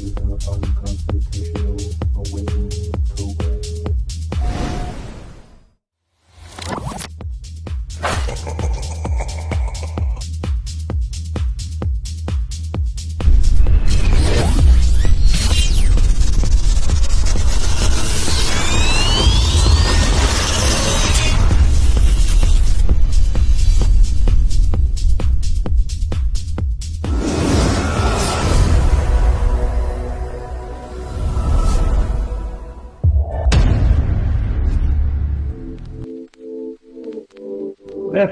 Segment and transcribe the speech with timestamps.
[0.00, 1.80] is an unconstitutional
[2.16, 4.25] awakening program.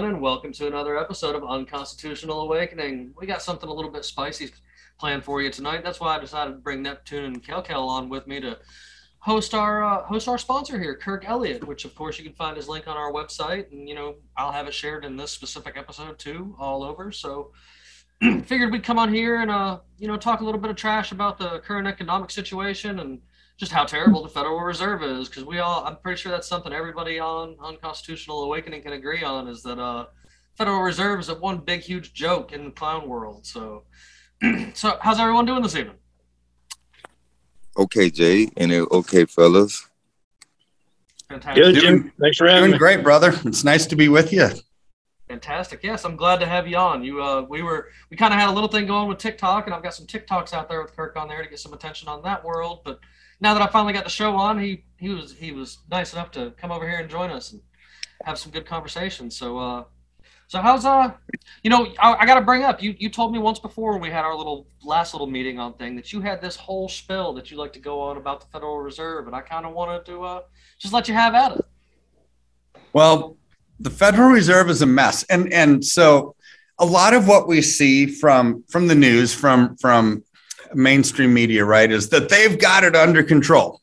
[0.00, 3.12] Everyone, and welcome to another episode of Unconstitutional Awakening.
[3.18, 4.50] We got something a little bit spicy
[4.98, 5.84] planned for you tonight.
[5.84, 8.56] That's why I decided to bring Neptune and KellKell on with me to
[9.18, 11.66] host our uh, host our sponsor here, Kirk Elliot.
[11.66, 14.52] Which, of course, you can find his link on our website, and you know I'll
[14.52, 17.12] have it shared in this specific episode too, all over.
[17.12, 17.52] So,
[18.46, 21.12] figured we'd come on here and uh, you know talk a little bit of trash
[21.12, 23.20] about the current economic situation and
[23.60, 26.72] just how terrible the Federal Reserve is, because we all, I'm pretty sure that's something
[26.72, 30.06] everybody on Unconstitutional Awakening can agree on, is that uh,
[30.56, 33.44] Federal Reserve is a one big huge joke in the clown world.
[33.44, 33.84] So,
[34.74, 35.96] so how's everyone doing this evening?
[37.76, 39.86] Okay, Jay, and it, okay, fellas.
[41.28, 41.62] Fantastic.
[41.62, 42.12] Good, Jim.
[42.18, 42.78] Thanks for having Doing me.
[42.78, 43.34] great, brother.
[43.44, 44.48] It's nice to be with you.
[45.28, 45.80] Fantastic.
[45.82, 47.04] Yes, I'm glad to have you on.
[47.04, 49.74] You, uh, we were, we kind of had a little thing going with TikTok, and
[49.74, 52.22] I've got some TikToks out there with Kirk on there to get some attention on
[52.22, 52.80] that world.
[52.84, 53.00] But
[53.40, 56.30] now that I finally got the show on, he he was he was nice enough
[56.32, 57.60] to come over here and join us and
[58.24, 59.30] have some good conversation.
[59.30, 59.84] So, uh,
[60.46, 61.12] so how's uh,
[61.62, 62.82] you know, I, I got to bring up.
[62.82, 65.74] You you told me once before when we had our little last little meeting on
[65.74, 68.46] thing that you had this whole spill that you like to go on about the
[68.46, 70.40] Federal Reserve, and I kind of wanted to uh,
[70.78, 71.64] just let you have at it.
[72.92, 73.36] Well,
[73.78, 76.34] the Federal Reserve is a mess, and and so
[76.78, 80.24] a lot of what we see from from the news, from from
[80.74, 83.80] mainstream media, right, is that they've got it under control.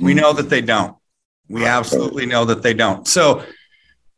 [0.00, 0.96] We know that they don't.
[1.48, 3.06] We absolutely know that they don't.
[3.06, 3.44] So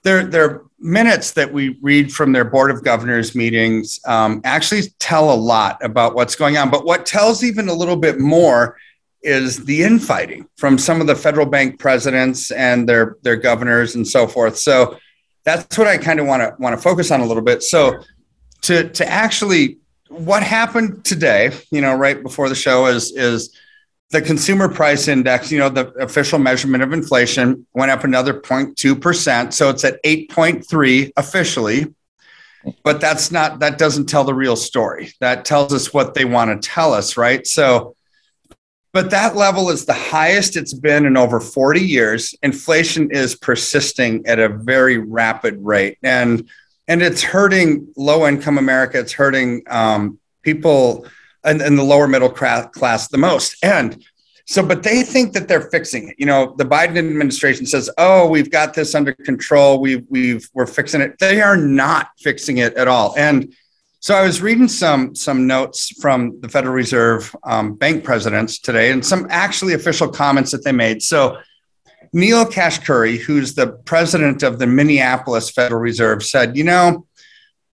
[0.05, 5.33] their their minutes that we read from their board of governors meetings um, actually tell
[5.33, 6.71] a lot about what's going on.
[6.71, 8.77] But what tells even a little bit more
[9.23, 14.06] is the infighting from some of the federal bank presidents and their their governors and
[14.06, 14.56] so forth.
[14.56, 14.99] So
[15.44, 17.62] that's what I kind of want to want to focus on a little bit.
[17.62, 18.00] So
[18.62, 19.78] to to actually
[20.09, 23.56] what happened today, you know, right before the show is is
[24.11, 29.53] the consumer price index, you know, the official measurement of inflation went up another 0.2%.
[29.53, 31.93] So it's at 8.3 officially.
[32.83, 35.12] But that's not, that doesn't tell the real story.
[35.21, 37.47] That tells us what they want to tell us, right?
[37.47, 37.94] So,
[38.93, 42.34] but that level is the highest it's been in over 40 years.
[42.43, 45.99] Inflation is persisting at a very rapid rate.
[46.03, 46.49] And
[46.89, 48.99] and it's hurting low income America.
[48.99, 51.07] It's hurting um, people
[51.45, 53.57] in, in the lower middle class the most.
[53.63, 54.05] And
[54.49, 56.17] so, but they think that they're fixing it.
[56.19, 59.81] You know, the Biden administration says, "Oh, we've got this under control.
[59.81, 63.15] We've we've we're fixing it." They are not fixing it at all.
[63.19, 63.53] And
[63.99, 68.93] so, I was reading some some notes from the Federal Reserve um, bank presidents today,
[68.93, 71.03] and some actually official comments that they made.
[71.03, 71.39] So.
[72.16, 77.06] Neel Kashkari, who's the president of the Minneapolis Federal Reserve, said, You know,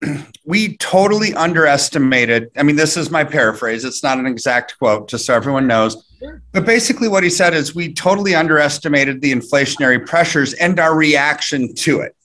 [0.45, 2.49] we totally underestimated.
[2.55, 6.05] I mean, this is my paraphrase, it's not an exact quote, just so everyone knows.
[6.53, 11.75] But basically, what he said is we totally underestimated the inflationary pressures and our reaction
[11.75, 12.15] to it.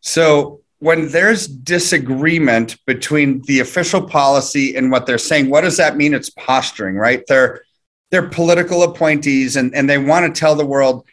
[0.00, 5.96] So, when there's disagreement between the official policy and what they're saying, what does that
[5.96, 6.12] mean?
[6.12, 7.24] It's posturing, right?
[7.26, 7.62] They're
[8.10, 11.06] they're political appointees and, and they want to tell the world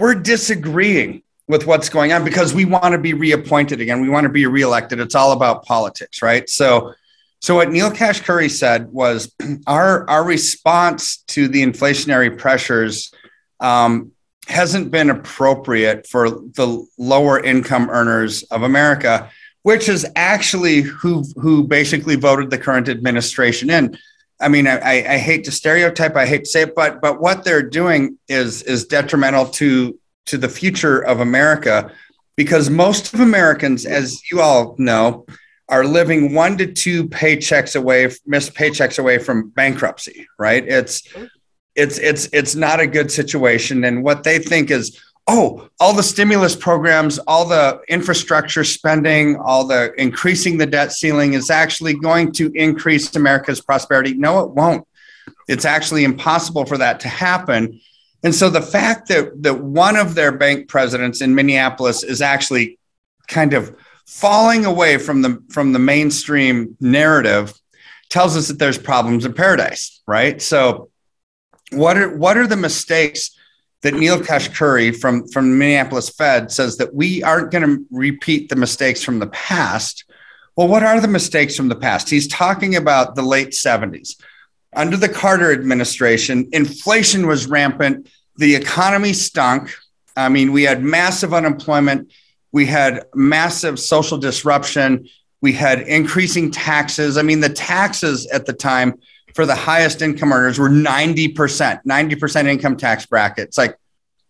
[0.00, 4.00] we're disagreeing with what's going on because we want to be reappointed again.
[4.00, 4.98] We want to be reelected.
[4.98, 6.48] It's all about politics, right?
[6.48, 6.94] So,
[7.40, 9.34] so what Neel Kashkari said was
[9.66, 13.12] our our response to the inflationary pressures
[13.60, 14.12] um,
[14.48, 19.28] hasn't been appropriate for the lower income earners of America,
[19.64, 23.98] which is actually who who basically voted the current administration in.
[24.40, 27.44] I mean, I, I hate to stereotype, I hate to say it, but but what
[27.44, 31.92] they're doing is is detrimental to to the future of America
[32.36, 35.26] because most of Americans, as you all know,
[35.68, 40.26] are living one to two paychecks away, missed paychecks away from bankruptcy.
[40.38, 40.66] Right?
[40.66, 41.02] It's
[41.74, 46.02] it's it's it's not a good situation, and what they think is oh, all the
[46.02, 52.32] stimulus programs, all the infrastructure spending, all the increasing the debt ceiling is actually going
[52.32, 54.14] to increase America's prosperity.
[54.14, 54.86] No, it won't.
[55.48, 57.80] It's actually impossible for that to happen.
[58.22, 62.78] And so the fact that that one of their bank presidents in Minneapolis is actually
[63.28, 63.76] kind of
[64.06, 67.54] falling away from the from the mainstream narrative
[68.08, 70.42] tells us that there's problems in paradise, right?
[70.42, 70.90] So
[71.70, 73.30] what are what are the mistakes
[73.82, 78.56] that Neel Kashkari from from Minneapolis Fed says that we aren't going to repeat the
[78.56, 80.04] mistakes from the past.
[80.56, 82.10] Well, what are the mistakes from the past?
[82.10, 84.20] He's talking about the late 70s.
[84.76, 89.74] Under the Carter administration, inflation was rampant, the economy stunk.
[90.16, 92.12] I mean, we had massive unemployment,
[92.52, 95.08] we had massive social disruption,
[95.40, 97.16] we had increasing taxes.
[97.16, 99.00] I mean, the taxes at the time
[99.40, 101.32] for the highest income earners were 90%,
[101.82, 103.48] 90% income tax bracket.
[103.48, 103.74] It's like,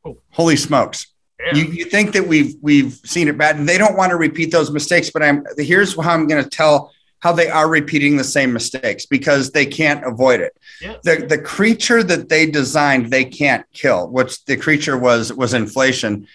[0.05, 0.17] oh.
[0.29, 1.09] holy smokes.
[1.45, 1.57] Yeah.
[1.57, 4.53] You, you think that we've we've seen it bad and they don't want to repeat
[4.53, 8.23] those mistakes, but I'm here's how I'm going to tell how they are repeating the
[8.23, 10.57] same mistakes because they can't avoid it.
[10.81, 10.99] Yeah.
[11.03, 16.29] The the creature that they designed they can't kill, which the creature was was inflation.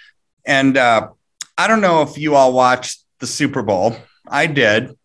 [0.46, 1.12] And uh,
[1.58, 3.96] I don't know if you all watched the Super Bowl.
[4.28, 4.98] I did.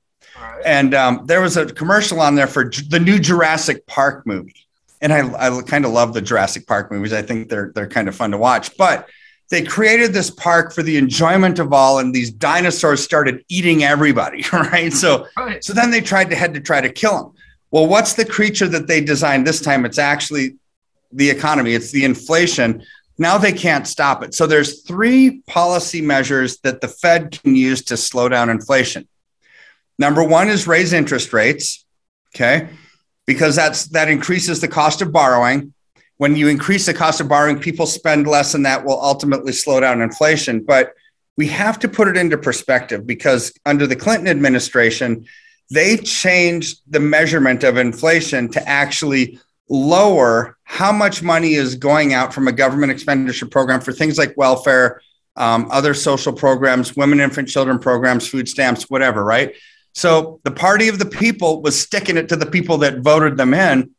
[0.65, 4.55] And um, there was a commercial on there for the new Jurassic Park movie.
[5.01, 7.13] And I, I kind of love the Jurassic Park movies.
[7.13, 8.77] I think they're they're kind of fun to watch.
[8.77, 9.09] But
[9.51, 14.45] they created this park for the enjoyment of all, and these dinosaurs started eating everybody,
[14.53, 14.93] right?
[14.93, 15.63] So, right.
[15.63, 17.33] so then they tried to head to try to kill them.
[17.71, 19.85] Well, what's the creature that they designed this time?
[19.85, 20.57] It's actually
[21.13, 21.75] the economy.
[21.75, 22.85] It's the inflation.
[23.19, 24.35] Now they can't stop it.
[24.35, 29.07] So there's three policy measures that the Fed can use to slow down inflation.
[30.01, 31.85] Number one is raise interest rates,
[32.35, 32.71] okay,
[33.27, 35.75] because that's that increases the cost of borrowing.
[36.17, 39.79] When you increase the cost of borrowing, people spend less, and that will ultimately slow
[39.79, 40.65] down inflation.
[40.65, 40.95] But
[41.37, 45.27] we have to put it into perspective because under the Clinton administration,
[45.71, 49.39] they changed the measurement of inflation to actually
[49.69, 54.35] lower how much money is going out from a government expenditure program for things like
[54.39, 55.03] welfare,
[55.37, 59.55] um, other social programs, women, infant, children programs, food stamps, whatever, right?
[59.93, 63.55] So the party of the people was sticking it to the people that voted them
[63.55, 63.91] in.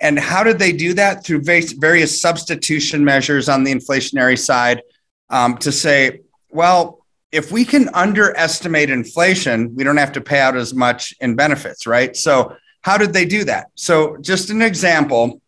[0.00, 1.24] And how did they do that?
[1.24, 4.82] Through various substitution measures on the inflationary side
[5.30, 6.20] um, to say,
[6.50, 11.34] well, if we can underestimate inflation, we don't have to pay out as much in
[11.34, 12.16] benefits, right?
[12.16, 13.66] So, how did they do that?
[13.74, 15.40] So, just an example,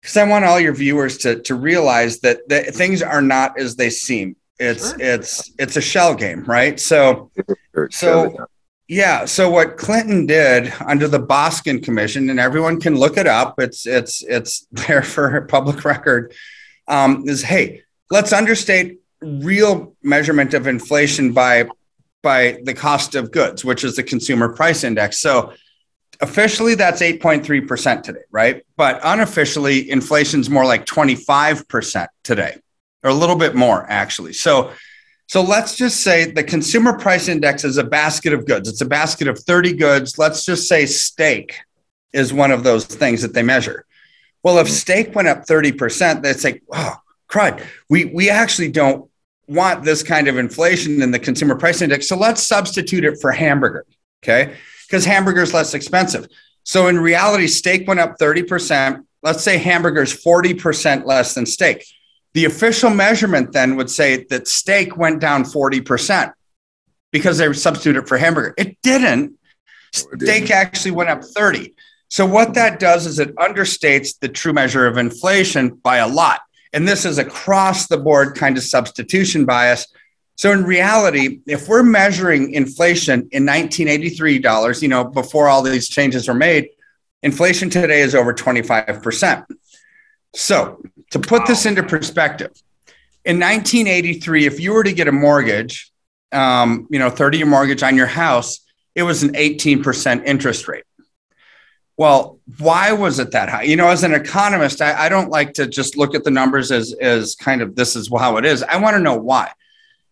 [0.00, 3.76] because I want all your viewers to, to realize that, that things are not as
[3.76, 4.36] they seem.
[4.58, 5.00] It's sure.
[5.00, 6.78] it's it's a shell game, right?
[6.78, 7.32] So,
[7.90, 8.46] so
[8.94, 9.24] yeah.
[9.24, 13.56] So what Clinton did under the Boskin Commission, and everyone can look it up.
[13.58, 16.32] It's it's it's there for public record.
[16.86, 21.68] Um, is hey, let's understate real measurement of inflation by
[22.22, 25.18] by the cost of goods, which is the consumer price index.
[25.18, 25.52] So
[26.20, 28.64] officially that's 8.3% today, right?
[28.76, 32.56] But unofficially, inflation's more like 25% today,
[33.02, 34.34] or a little bit more actually.
[34.34, 34.72] So
[35.26, 38.68] so let's just say the consumer price index is a basket of goods.
[38.68, 40.18] It's a basket of 30 goods.
[40.18, 41.56] Let's just say steak
[42.12, 43.86] is one of those things that they measure.
[44.42, 46.96] Well, if steak went up 30%, they'd say, oh,
[47.28, 47.64] crud.
[47.88, 49.10] We, we actually don't
[49.48, 52.08] want this kind of inflation in the consumer price index.
[52.08, 53.86] So let's substitute it for hamburger.
[54.22, 54.54] Okay.
[54.86, 56.28] Because hamburger is less expensive.
[56.62, 59.04] So in reality, steak went up 30%.
[59.22, 61.86] Let's say hamburger is 40% less than steak.
[62.34, 66.32] The official measurement then would say that steak went down 40%
[67.12, 68.54] because they substituted for hamburger.
[68.58, 69.38] It didn't.
[69.92, 71.72] Steak actually went up 30.
[72.08, 76.40] So what that does is it understates the true measure of inflation by a lot.
[76.72, 79.86] And this is across the board kind of substitution bias.
[80.36, 85.88] So in reality, if we're measuring inflation in 1983 dollars, you know, before all these
[85.88, 86.70] changes were made,
[87.22, 89.44] inflation today is over 25%.
[90.34, 92.50] So, to put this into perspective,
[93.24, 95.92] in 1983, if you were to get a mortgage,
[96.32, 98.60] um, you know, 30 year mortgage on your house,
[98.94, 100.84] it was an 18% interest rate.
[101.96, 103.62] Well, why was it that high?
[103.62, 106.72] You know, as an economist, I, I don't like to just look at the numbers
[106.72, 108.62] as, as kind of this is how it is.
[108.64, 109.52] I want to know why.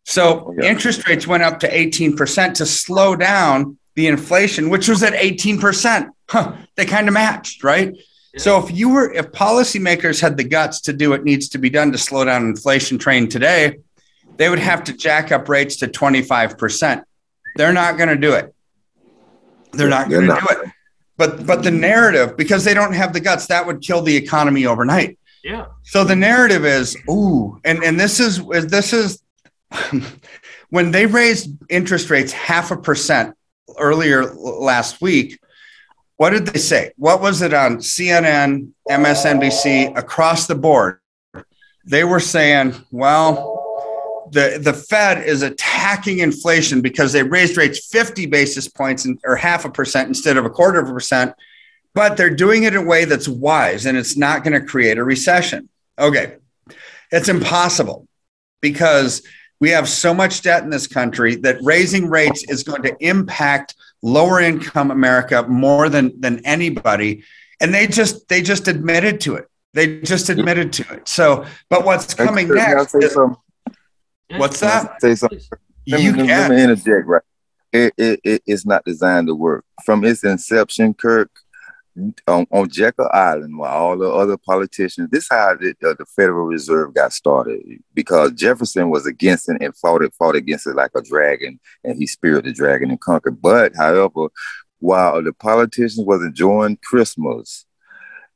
[0.04, 0.70] So, yeah.
[0.70, 6.08] interest rates went up to 18% to slow down the inflation, which was at 18%.
[6.28, 7.94] huh, they kind of matched, right?
[8.38, 11.68] So if you were, if policymakers had the guts to do what needs to be
[11.68, 13.78] done to slow down inflation train today,
[14.36, 17.04] they would have to jack up rates to 25%.
[17.56, 18.54] They're not going to do it.
[19.72, 20.70] They're not going to do it.
[21.18, 24.66] But but the narrative, because they don't have the guts, that would kill the economy
[24.66, 25.18] overnight.
[25.44, 25.66] yeah.
[25.84, 29.22] So the narrative is, ooh, and and this is this is
[30.70, 33.36] when they raised interest rates half a percent
[33.78, 35.38] earlier last week.
[36.22, 36.92] What did they say?
[36.98, 41.00] What was it on CNN, MSNBC, across the board?
[41.84, 48.26] They were saying, well, the the Fed is attacking inflation because they raised rates 50
[48.26, 51.34] basis points in, or half a percent instead of a quarter of a percent
[51.92, 54.98] but they're doing it in a way that's wise and it's not going to create
[54.98, 55.68] a recession.
[55.98, 56.36] Okay.
[57.10, 58.06] It's impossible
[58.60, 59.22] because
[59.58, 63.74] we have so much debt in this country that raising rates is going to impact
[64.02, 67.22] lower income America more than than anybody
[67.60, 69.48] and they just they just admitted to it.
[69.74, 71.08] They just admitted to it.
[71.08, 73.16] So, but what's coming Can next is,
[74.36, 75.00] what's that?
[75.00, 75.40] Say something.
[75.86, 76.50] Let me, You let me- can.
[76.50, 77.22] let me interject right.
[77.72, 79.64] It, it, it, it's not designed to work.
[79.84, 81.30] From its inception, Kirk,
[82.26, 86.06] on, on Jekyll Island, while all the other politicians, this is how the, uh, the
[86.16, 87.60] Federal Reserve got started
[87.94, 91.98] because Jefferson was against it and fought it, fought against it like a dragon, and
[91.98, 93.42] he speared the dragon and conquered.
[93.42, 94.28] But, however,
[94.78, 97.66] while the politicians was enjoying Christmas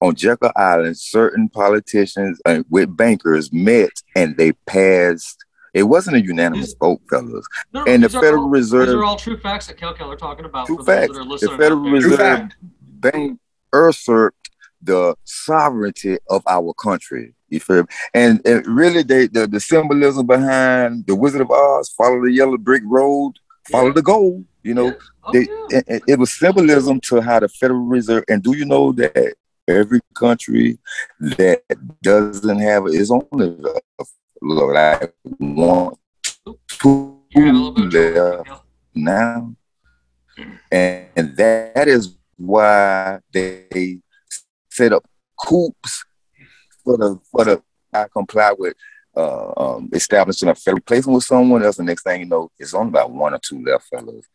[0.03, 5.43] on Jekyll Island, certain politicians uh, with bankers met and they passed.
[5.73, 7.47] It wasn't a unanimous These- vote, fellas.
[7.87, 10.67] And the Federal all- Reserve- These are all true facts that Kel Keller talking about
[10.67, 11.13] True for those facts.
[11.15, 11.57] that are The.
[11.59, 12.01] Federal out there.
[12.01, 12.51] True Reserve
[13.01, 13.41] bank
[13.85, 14.51] usurped
[14.83, 17.35] the sovereignty of our country.
[17.49, 17.89] You feel me?
[18.15, 22.59] And, and really, they, the, the symbolism behind the Wizard of Oz, follow the yellow
[22.59, 23.33] brick road,
[23.71, 23.93] follow Yeah.
[23.95, 24.45] the gold.
[24.63, 24.93] You know, Yeah.
[25.25, 25.41] Oh, they,
[25.71, 25.81] yeah.
[25.95, 28.25] it, it- was symbolism to how the Federal Reserve.
[28.29, 29.35] And do you know that
[29.69, 30.79] every country
[31.21, 31.63] that
[32.03, 33.27] doesn't have its own
[34.43, 35.95] like one,
[36.69, 38.63] two You're having a little bit of trouble, left
[38.95, 39.55] now.
[40.71, 43.99] And, and that is why they
[44.71, 45.05] set up
[45.39, 46.05] coops
[46.85, 47.63] for the for the
[47.93, 48.75] I comply with
[49.17, 51.77] uh, um, establishing a fair replacement with someone else.
[51.77, 54.27] The next thing you know, it's only about one or two left, fellas.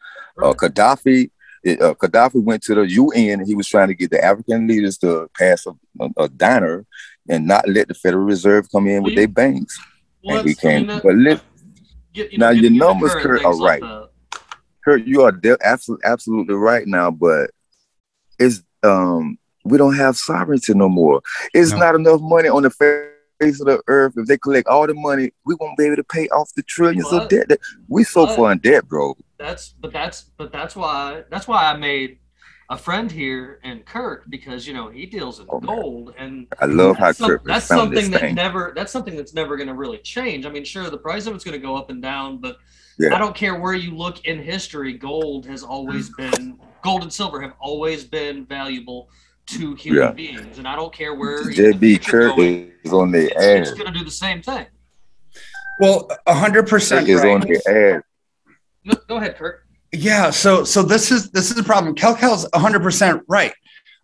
[0.41, 0.53] Uh.
[0.53, 1.29] Gaddafi,
[1.67, 4.98] uh, Gaddafi went to the UN and he was trying to get the African leaders
[5.00, 5.72] to pass a,
[6.03, 6.86] a, a dinar
[7.29, 9.79] and not let the Federal Reserve come in with their banks.
[10.24, 10.88] Well, and we that's- I mean, came.
[10.88, 11.41] that- But let,
[12.13, 13.81] get- you now, get- your numbers, Kurt, are right.
[13.81, 14.10] that.
[14.84, 17.51] Kurt, you are de- absolutely absolutely right now, but
[18.42, 21.22] it's um we don't have sovereignty no more.
[21.54, 21.78] It's No.
[21.78, 24.14] not enough money on the face of the earth.
[24.18, 27.08] If they collect all the money, we won't be able to pay off the trillions
[27.12, 27.48] But- of debt.
[27.50, 29.16] that- We so but- far in debt, bro.
[29.38, 32.18] That's but that's but that's why that's why I made
[32.70, 36.66] a friend here in Kirk because you know he deals in Oh, gold and I
[36.66, 38.36] love how that's, some- Kirk that's found this something that thing.
[38.36, 40.46] never that's something that's never going to really change.
[40.46, 42.58] I mean, sure, the price of it's going to go up and down, but
[42.98, 43.16] Yeah.
[43.16, 44.94] I don't care where you look in history.
[44.94, 49.10] Gold has always been gold and silver have always been valuable
[49.48, 50.12] to human Yeah.
[50.12, 53.70] beings, and I don't care where the JB future's Kirk going, is on the it's
[53.72, 53.78] ass.
[53.78, 54.66] going to do the same thing.
[55.80, 57.34] Well, hundred percent Kirk is right.
[57.34, 58.04] on the ass.
[58.88, 59.66] Go, go ahead, Kirk.
[59.92, 61.96] Yeah, so so this is this is a problem.
[61.96, 63.54] KellKell's 100% right.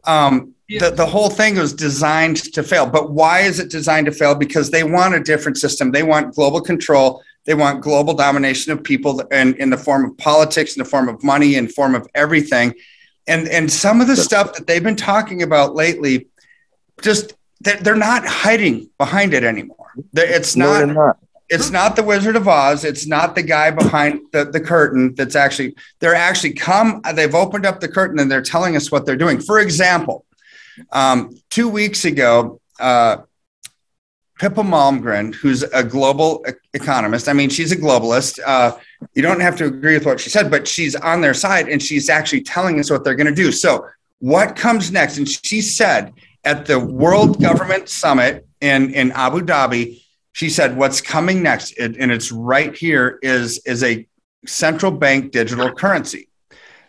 [0.05, 2.85] Um, the, the whole thing was designed to fail.
[2.85, 4.35] But why is it designed to fail?
[4.35, 5.91] Because they want a different system.
[5.91, 7.21] They want global control.
[7.47, 11.07] They want global domination of people in, in the form of politics, in the form
[11.07, 12.73] of money, in form of everything.
[13.25, 16.27] And and some of the stuff that they've been talking about lately,
[17.01, 19.87] just they're, not hiding behind it anymore.
[20.13, 21.17] It's not they're not.
[21.49, 22.83] it's not the Wizard of Oz.
[22.83, 27.65] It's not the guy behind the, the curtain that's actually, they're actually come, they've opened
[27.65, 29.39] up the curtain and they're telling us what they're doing.
[29.39, 30.25] For example,
[30.91, 33.17] um, two weeks ago, uh,
[34.39, 38.39] Pippa Malmgren, who's a global economist, I mean, she's a globalist.
[38.45, 38.77] Uh,
[39.13, 41.81] you don't have to agree with what she said, but she's on their side and
[41.81, 43.51] she's actually telling us what they're going to do.
[43.51, 43.87] So,
[44.19, 45.17] what comes next?
[45.17, 46.13] And she said
[46.43, 50.01] at the World Government Summit in, in Abu Dhabi,
[50.37, 54.07] she said what's coming next and it's right here is is a
[54.45, 56.29] central bank digital currency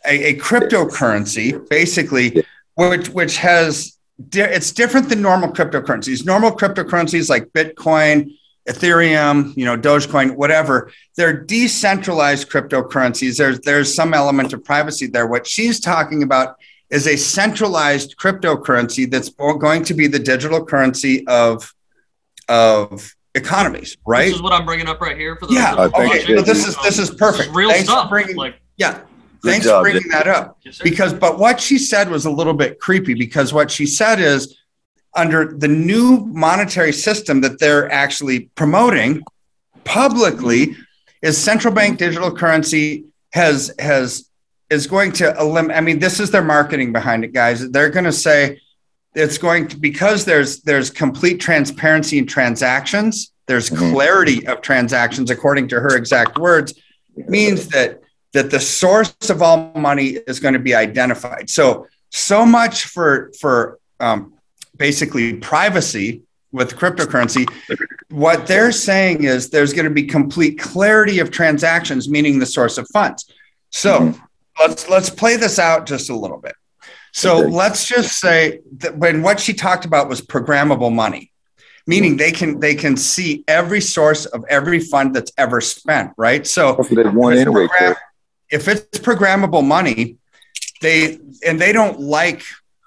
[0.07, 3.98] a, a cryptocurrency basically which which has
[4.33, 8.37] it's different than normal cryptocurrencies normal cryptocurrencies like bitcoin
[8.69, 15.27] ethereum you know dogecoin whatever they're decentralized cryptocurrencies there's there's some element of privacy there
[15.27, 16.57] what she's talking about
[16.91, 21.73] is a centralized cryptocurrency that's going to be the digital currency of
[22.49, 24.25] of economies, right?
[24.25, 26.47] This is what I'm bringing up right here for those Yeah, that are I think
[26.47, 27.55] this is- this is perfect.
[27.55, 28.09] real Thanks for stuff.
[28.09, 29.01] bringing- like Yeah.
[29.41, 30.59] Good Thanks job, for bringing that up.
[30.65, 30.79] Yes.
[30.83, 34.59] Because, but what she said was a little bit creepy because what she said is
[35.15, 39.23] under the new monetary system that they're actually promoting
[39.85, 40.77] publicly
[41.23, 44.29] is central bank digital currency has has
[44.71, 48.05] is going to eliminate i mean this is their marketing behind it guys they're going
[48.05, 48.61] to say
[49.15, 53.93] it's going to because there's there's complete transparency in transactions there's Mhm.
[53.93, 56.75] clarity of transactions according to her exact words
[57.17, 58.01] means that
[58.33, 63.31] that the source of all money is going to be identified so so much for
[63.41, 64.35] for um,
[64.77, 67.47] basically privacy with cryptocurrency
[68.11, 72.79] what they're saying is there's going to be complete clarity of transactions meaning the source
[72.79, 73.27] of funds
[73.71, 74.21] so Mhm.
[74.61, 76.55] let's let's play this out just a little bit
[77.13, 77.51] so Okay.
[77.51, 81.33] let's just say that when what she talked about was programmable money
[81.87, 86.47] meaning they can they can see every source of every fund that's ever spent right
[86.47, 87.67] so That's what they want if it's anyway.
[87.69, 88.03] program- Kirk.
[88.51, 90.17] If it's programmable money,
[90.81, 92.43] they and they don't like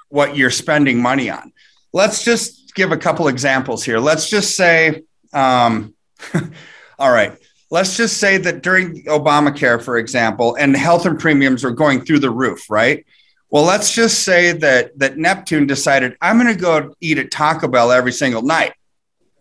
[0.09, 1.51] what you're spending money on.
[1.93, 3.99] Let's just give a couple examples here.
[3.99, 5.03] Let's just say,
[5.33, 5.93] um,
[6.99, 7.37] all right,
[7.69, 12.19] let's just say that during Obamacare, for example, and health and premiums are going through
[12.19, 13.05] the roof, right?
[13.49, 17.67] Well, let's just say that that Neptune decided I'm going to go eat at Taco
[17.67, 18.73] Bell every single night.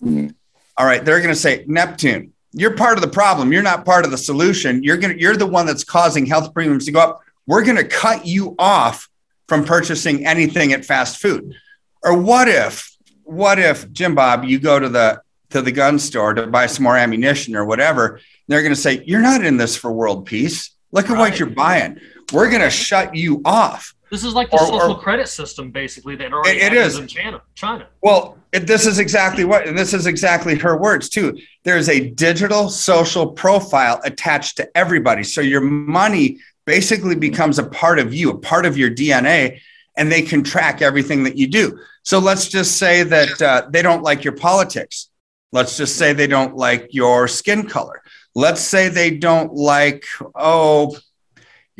[0.02, 0.34] Mhm.
[0.76, 3.52] All right, they're going to say Neptune, you're part of the problem.
[3.52, 4.82] You're not part of the solution.
[4.82, 7.22] You're going to you're the one that's causing health premiums to go up.
[7.46, 9.08] We're going to cut you off
[9.48, 11.54] from purchasing anything at fast food.
[12.02, 16.34] Or what if what if Jim Bob you go to the to the gun store
[16.34, 19.76] to buy some more ammunition or whatever, they're going to say you're not in this
[19.76, 20.70] for world peace.
[20.92, 21.18] Look at Right.
[21.30, 22.00] what you're buying.
[22.32, 23.94] We're going to shut you off.
[24.10, 26.98] This is like the Or- social or- credit system, basically, that already It- is.
[26.98, 27.40] in China.
[27.54, 27.86] China.
[28.02, 31.38] Well, it, this is exactly what, and this is exactly her words too.
[31.64, 35.22] There's a digital social profile attached to everybody.
[35.22, 39.60] So your money basically becomes a part of you, a part of your DNA,
[39.96, 41.78] and they can track everything that you do.
[42.02, 45.08] So let's just say that uh, they don't like your politics.
[45.52, 48.02] Let's just say they don't like your skin color.
[48.34, 50.96] Let's say they don't like, oh,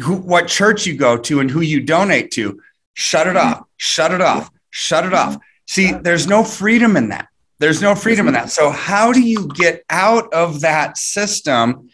[0.01, 2.61] who, what church you go to and who you donate to.
[2.95, 5.37] Shut it off, shut it off, shut it off.
[5.67, 7.29] See, there's no freedom in that.
[7.59, 8.51] There's no freedom in that.
[8.51, 11.91] So, how do you get out of that system?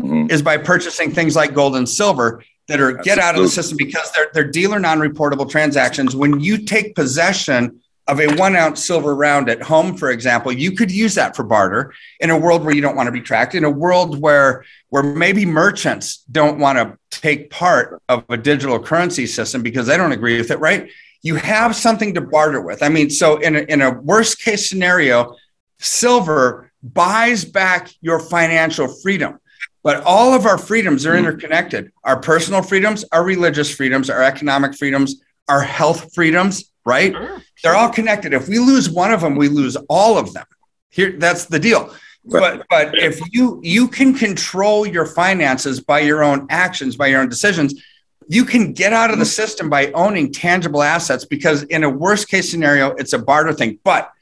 [0.00, 0.30] Mhm.
[0.30, 3.76] Is by purchasing things like gold and silver that are get out of the system
[3.76, 6.14] because they're, they're dealer non reportable transactions.
[6.14, 10.72] When you take possession of a one ounce silver round at home, for example, you
[10.72, 13.54] could use that for barter in a world where you don't want to be tracked,
[13.54, 18.80] in a world where where maybe merchants don't want to take part of a digital
[18.80, 20.90] currency system because they don't agree with it, right?
[21.22, 22.82] You have something to barter with.
[22.82, 25.36] I mean, so in a, in a worst case scenario,
[25.78, 29.38] silver buys back your financial freedom.
[29.82, 31.26] But all of our freedoms are hmm.
[31.26, 31.92] interconnected.
[32.04, 37.12] Our personal freedoms, our religious freedoms, our economic freedoms, our health freedoms, right?
[37.12, 37.42] Sure.
[37.62, 38.32] They're all connected.
[38.32, 40.46] If we lose one of them, we lose all of them.
[40.90, 41.94] Here, that's the deal.
[42.24, 47.20] But but if you you can control your finances by your own actions, by your
[47.20, 47.80] own decisions,
[48.28, 52.28] you can get out of the system by owning tangible assets because in a worst
[52.28, 53.78] case scenario, it's a barter thing.
[53.82, 54.12] But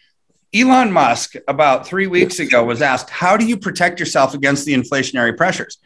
[0.54, 4.74] Elon Musk, about three weeks ago, was asked, How do you protect yourself against the
[4.74, 5.78] inflationary pressures?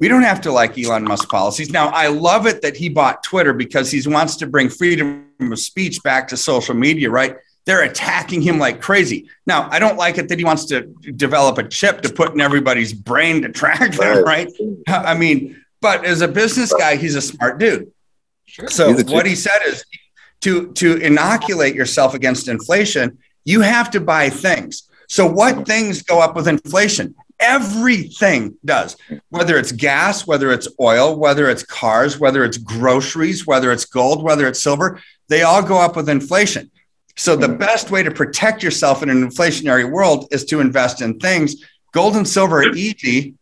[0.00, 1.70] We don't have to like Elon Musk policies.
[1.70, 5.58] Now, I love it that he bought Twitter because he wants to bring freedom of
[5.58, 7.36] speech back to social media, right?
[7.64, 9.28] They're attacking him like crazy.
[9.46, 10.82] Now, I don't like it that he wants to
[11.16, 14.48] develop a chip to put in everybody's brain to track them, right?
[14.88, 17.90] I mean, but as a business guy, he's a smart dude.
[18.46, 18.68] Sure.
[18.68, 19.84] So what he said is
[20.42, 24.88] to to inoculate yourself against inflation, you have to buy things.
[25.08, 27.14] So what things go up with inflation?
[27.44, 28.96] Everything does.
[29.28, 34.22] Whether it's gas, whether it's oil, whether it's cars, whether it's groceries, whether it's gold,
[34.22, 36.70] whether it's silver, they all go up with inflation.
[37.16, 37.56] So the hmm.
[37.56, 41.56] best way to protect yourself in an inflationary world is to invest in things.
[41.92, 43.34] Gold and silver are easy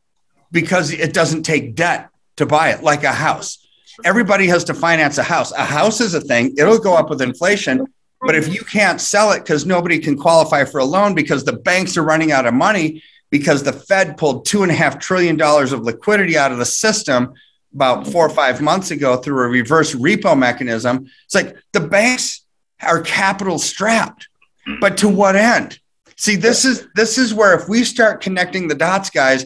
[0.51, 3.63] because it doesn't take debt to buy it like a house
[4.05, 5.53] everybody has to finance a house.
[5.53, 7.87] A house is a thing, it'll go up with inflation.
[8.21, 11.55] But if you can't sell it because nobody can qualify for a loan because the
[11.55, 15.37] banks are running out of money because the Fed pulled two and a half trillion
[15.37, 17.33] dollars of liquidity out of the system
[17.75, 18.37] about four or mm-hmm.
[18.37, 22.45] five months ago through a reverse repo mechanism, it's like the banks
[22.81, 24.29] are capital strapped.
[24.81, 25.81] But to what end?
[26.17, 29.45] See, this is this is where if we start connecting the dots, guys,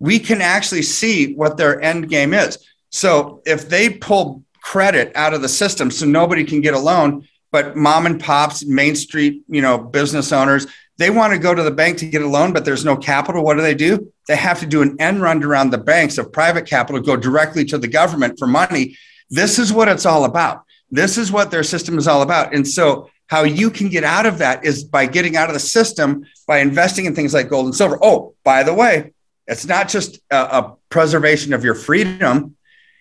[0.00, 2.58] we can actually see what their end game is.
[2.90, 7.28] So if they pull credit out of the system so nobody can get a loan,
[7.52, 10.66] but mom and pops, Main Street, you know, business owners,
[10.98, 13.44] they want to go to the bank to get a loan, but there's no capital.
[13.44, 14.12] What do they do?
[14.28, 17.64] they have to do an end run around the banks of private capital, go directly
[17.64, 18.96] to the government for money.
[19.30, 20.64] This is what it's all about.
[20.90, 22.54] This is what their system is all about.
[22.54, 25.60] And so, how you can get out of that is by getting out of the
[25.60, 27.98] system by investing in things like gold and silver.
[28.00, 29.12] Oh, by the way,
[29.46, 32.56] it's not just a, a preservation of your freedom,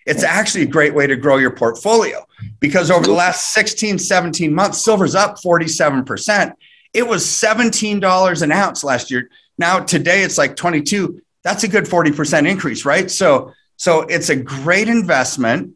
[0.05, 2.25] it's actually a great way to grow your portfolio
[2.59, 6.53] because over the last 16, 17 months, silver's up 47%.
[6.97, 9.29] It was $17 an ounce last year.
[9.59, 11.21] Now today it's like 22.
[11.43, 13.11] That's a good 40% increase, right?
[13.11, 15.75] So so it's a great investment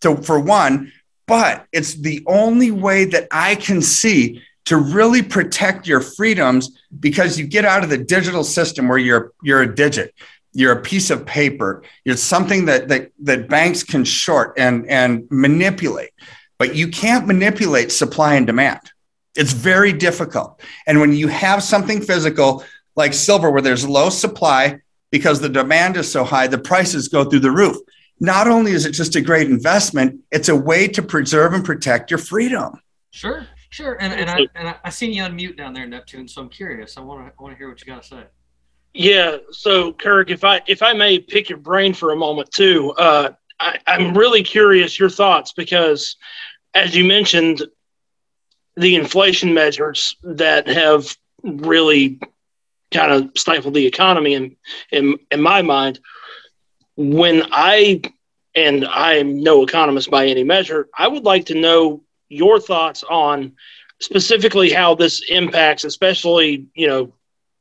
[0.00, 0.90] to for one,
[1.26, 7.38] but it's the only way that I can see to really protect your freedoms because
[7.38, 10.14] you get out of the digital system where you're you're a digit
[10.54, 15.26] you're a piece of paper it's something that that, that banks can short and and
[15.30, 16.12] manipulate
[16.58, 18.92] but you can't manipulate supply and demand
[19.36, 22.64] it's very difficult and when you have something physical
[22.96, 24.78] like silver where there's low supply
[25.10, 27.76] because the demand is so high the prices go through the roof
[28.20, 32.10] not only is it just a great investment it's a way to preserve and protect
[32.10, 32.78] your freedom
[33.12, 33.98] Sure, sure.
[34.00, 36.26] And and I and I, I seen you unmute down there, Neptune.
[36.26, 36.96] So I'm curious.
[36.96, 38.24] I want to I want to hear what you got to say.
[38.94, 39.36] Yeah.
[39.50, 43.32] So, Kirk, if I if I may pick your brain for a moment too, uh,
[43.60, 46.16] I, I'm really curious your thoughts because,
[46.72, 47.62] as you mentioned,
[48.76, 52.18] the inflation measures that have really
[52.92, 54.56] kind of stifled the economy in
[54.90, 56.00] in, in my mind.
[56.96, 58.02] When I
[58.54, 63.02] and I am no economist by any measure, I would like to know your thoughts
[63.02, 63.52] on
[64.00, 67.12] specifically how this impacts, especially you know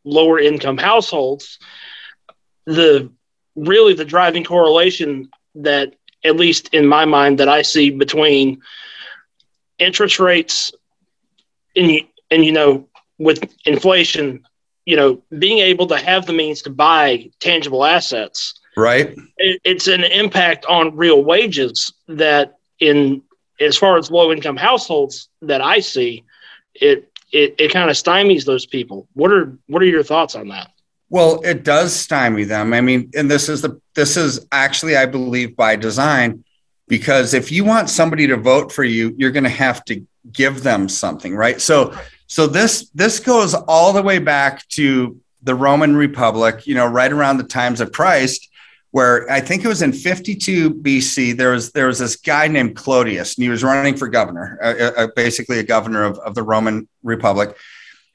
[0.03, 1.59] lower income households.
[2.65, 3.11] The
[3.55, 8.61] really the driving correlation that at least in my mind that I see between
[9.79, 10.71] interest rates
[11.75, 14.43] and you, and you know with inflation,
[14.85, 19.87] you know being able to have the means to buy tangible assets right it, it's
[19.87, 23.21] an impact on real wages that in
[23.61, 26.25] as far as low income households that I see,
[26.73, 29.07] it it, it kind of stymies those people.
[29.13, 30.71] What are what are your thoughts on that?
[31.09, 32.73] Well, it does stymie them.
[32.73, 36.43] I mean, and this is the this is actually, I believe, by design,
[36.87, 40.63] because if you want somebody to vote for you, you're going to have to give
[40.63, 41.59] them something, right?
[41.61, 41.95] So,
[42.27, 47.11] so this this goes all the way back to the Roman Republic, you know, right
[47.11, 48.49] around the times of Christ,
[48.91, 51.35] where I think it was in 52 BC.
[51.35, 54.91] There was there was this guy named Clodius, and he was running for governor, uh,
[54.97, 57.55] uh, basically a governor of, of the Roman Republic.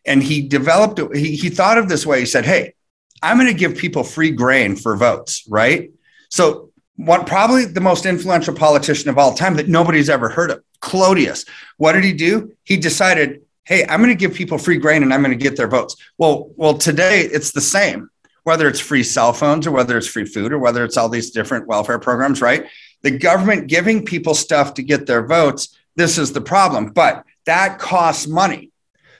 [0.06, 1.00] And he developed.
[1.14, 2.20] He he thought of this way.
[2.20, 2.74] He said, "Hey,
[3.22, 5.90] I'm going to give people free grain for votes, right?"
[6.30, 10.62] So, one probably the most influential politician of all time that nobody's ever heard of,
[10.80, 11.46] Clodius.
[11.76, 12.52] What did he do?
[12.64, 15.56] He decided, "Hey, I'm going to give people free grain, and I'm going to get
[15.56, 18.10] their votes." Well, well, today it's the same
[18.46, 21.32] whether it's free cell phones or whether it's free food or whether it's all these
[21.32, 22.68] different welfare programs, right?
[23.02, 26.90] The government giving people stuff to get their votes, this is the problem.
[26.90, 28.70] But that costs money.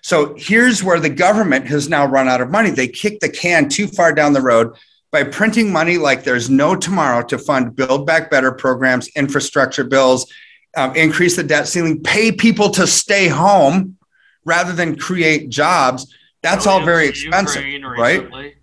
[0.01, 2.71] So here's where the government has now run out of money.
[2.71, 4.77] They kick the can too far down the road
[5.11, 10.33] by printing money like there's no tomorrow to fund Build Back Better programs, infrastructure bills,
[10.77, 13.97] um, increase the debt ceiling, pay people to stay home
[14.45, 16.15] rather than create jobs.
[16.43, 18.55] That's all very expensive, right?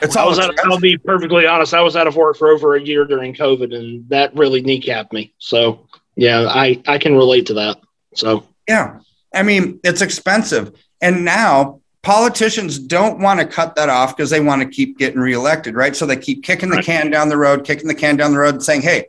[0.00, 1.74] It's I was out, I'll be perfectly honest.
[1.74, 5.12] I was out of work for over a year during COVID, and that really kneecapped
[5.12, 5.32] me.
[5.38, 7.78] So yeah, I I can relate to that.
[8.14, 9.00] So yeah,
[9.34, 14.40] I mean it's expensive, and now politicians don't want to cut that off because they
[14.40, 15.96] want to keep getting reelected, right?
[15.96, 18.54] So they keep kicking the can down the road, kicking the can down the road,
[18.54, 19.06] and saying, "Hey,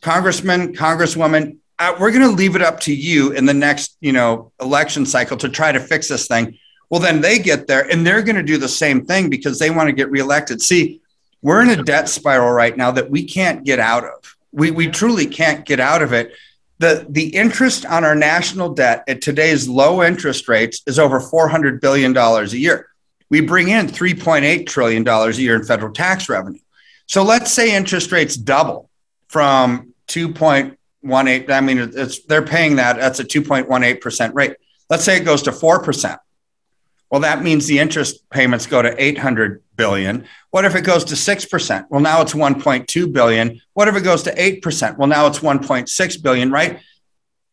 [0.00, 4.12] congressman, congresswoman, uh, we're going to leave it up to you in the next, you
[4.12, 6.58] know, election cycle to try to fix this thing."
[6.90, 9.70] Well, then they get there and they're going to do the same thing because they
[9.70, 10.60] want to get reelected.
[10.60, 11.00] See,
[11.40, 14.36] we're in a debt spiral right now that we can't get out of.
[14.52, 16.32] We, we truly can't get out of it.
[16.78, 21.80] The, the interest on our national debt at today's low interest rates is over $400
[21.80, 22.88] billion a year.
[23.28, 26.58] We bring in $3.8 trillion a year in federal tax revenue.
[27.06, 28.90] So let's say interest rates double
[29.28, 31.50] from 2.18.
[31.50, 32.96] I mean, it's, they're paying that.
[32.96, 34.56] That's a 2.18% rate.
[34.88, 36.18] Let's say it goes to 4%.
[37.10, 40.26] Well, that means the interest payments go to 800 billion.
[40.50, 41.86] What if it goes to 6%?
[41.90, 43.60] Well, now it's 1.2 billion.
[43.72, 44.96] What if it goes to 8%?
[44.96, 46.80] Well, now it's 1.6 billion, right?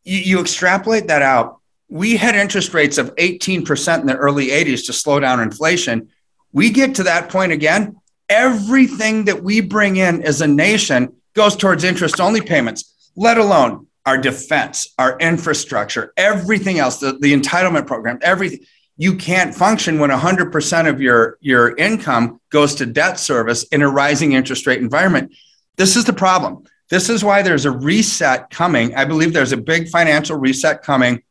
[0.03, 1.59] You, you extrapolate that out.
[1.89, 6.09] We had interest rates of 18% in the early 80s to slow down inflation.
[6.51, 7.97] We get to that point again.
[8.29, 13.87] Everything that we bring in as a nation goes towards interest only payments, let alone
[14.05, 18.59] our defense, our infrastructure, everything else, the, the entitlement program, everything
[18.97, 23.89] you can't function when 100% of your, your income goes to debt service in a
[23.89, 25.31] rising interest rate environment.
[25.75, 26.63] This is the problem.
[26.89, 28.95] This is why there's a reset coming.
[28.95, 31.21] I believe there's a big financial reset coming.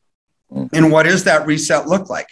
[0.73, 2.29] And what does that reset look like?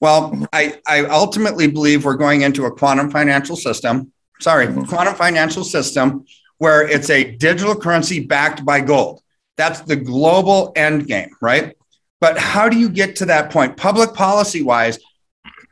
[0.00, 4.12] Well, I, I ultimately believe we're going into a quantum financial system.
[4.40, 6.26] Sorry, quantum financial system
[6.58, 9.22] where it's a digital currency backed by gold.
[9.56, 11.76] That's the global end game, right?
[12.20, 13.76] But how do you get to that point?
[13.76, 14.98] Public policy wise,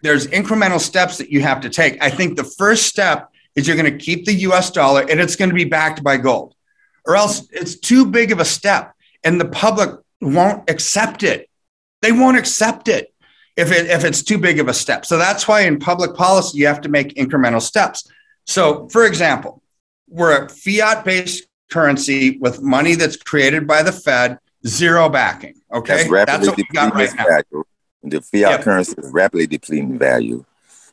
[0.03, 2.03] there's incremental steps that you have to take.
[2.03, 5.37] I think the first step is you're going to keep the US dollar and it's
[5.37, 6.55] going to be backed by gold,
[7.05, 8.93] or else it's too big of a step
[9.25, 11.51] and the public won't accept it.
[12.03, 13.13] They won't accept it
[13.57, 15.05] if, it, if it's too big of a step.
[15.05, 18.09] So that's why in public policy, you have to make incremental steps.
[18.45, 19.63] So, for example,
[20.09, 25.55] we're a fiat based currency with money that's created by the Fed, zero backing.
[25.73, 26.09] Okay.
[26.09, 27.25] That's That's what we got right now.
[27.25, 27.65] value.
[28.03, 28.63] The fiat Yep.
[28.63, 30.45] currency is rapidly depleting value.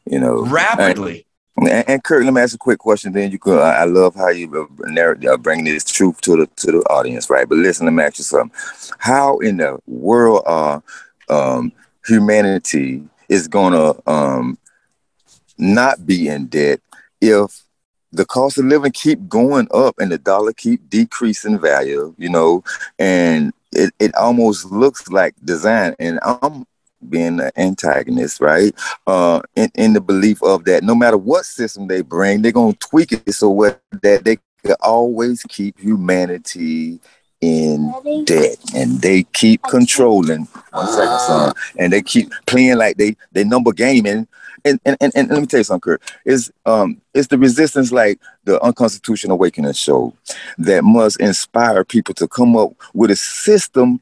[0.06, 1.26] You know, Rapidly.
[1.56, 3.14] And, and Kurt, let me ask a quick question.
[3.14, 3.60] Then you could.
[3.60, 7.30] I love how you uh, narrate, uh, bring this truth to the to the audience,
[7.30, 7.48] right?
[7.48, 8.52] But listen, let me ask you something.
[8.98, 10.82] How in the world are
[11.30, 11.72] um,
[12.08, 14.58] humanity is going to um,
[15.58, 16.82] not be in debt
[17.22, 17.64] if
[18.14, 22.14] the cost of living keep going up and the dollar keep decreasing value?
[22.18, 22.64] You know,
[23.00, 25.96] and it, it almost looks like design.
[26.00, 26.66] And I'm
[27.10, 28.74] being an antagonist, right?
[29.08, 32.74] Uh, in, in the belief of that no matter what system they bring, they're gonna
[32.74, 37.00] tweak it so what that they can always keep humanity
[37.42, 43.18] in debt and they keep controlling one second son and they keep playing like they
[43.34, 44.06] they number game
[44.66, 46.02] and and, and, and, let me tell you something Kurt.
[46.26, 50.14] Is um it's the resistance like the unconstitutional awakening show
[50.58, 54.02] that must inspire people to come up with a system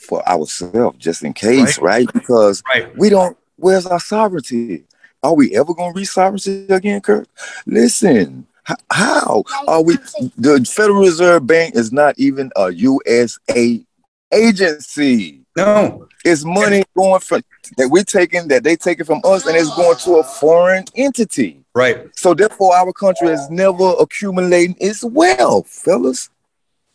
[0.00, 2.96] for ourselves just in case right, because Right.
[2.96, 4.84] we don't where's our sovereignty?
[5.22, 7.28] Are we ever going to reach sovereignty again Kurt?
[7.66, 8.46] Listen
[8.90, 9.96] how are we
[10.36, 13.84] the federal reserve bank is not even a usa
[14.32, 15.40] agency.
[15.56, 16.08] No.
[16.24, 17.42] It's money going from
[17.76, 21.64] that we're taking that they taking from us and it's going to a foreign entity
[21.74, 22.08] Right.
[22.16, 26.28] so therefore our country is never accumulating its wealth fellas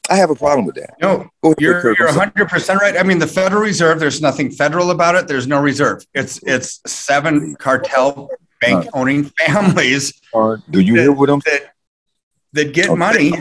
[0.10, 1.30] i have a problem with that No.
[1.60, 2.98] You're you're 100 percent right.
[2.98, 4.00] I mean, the Federal Reserve.
[4.00, 5.28] There's nothing federal about it.
[5.30, 6.06] There's no reserve.
[6.14, 10.14] It's it's seven cartel bank owning families
[10.70, 11.62] do you hear what i'm that
[12.54, 12.96] that get Okay.
[13.08, 13.32] money.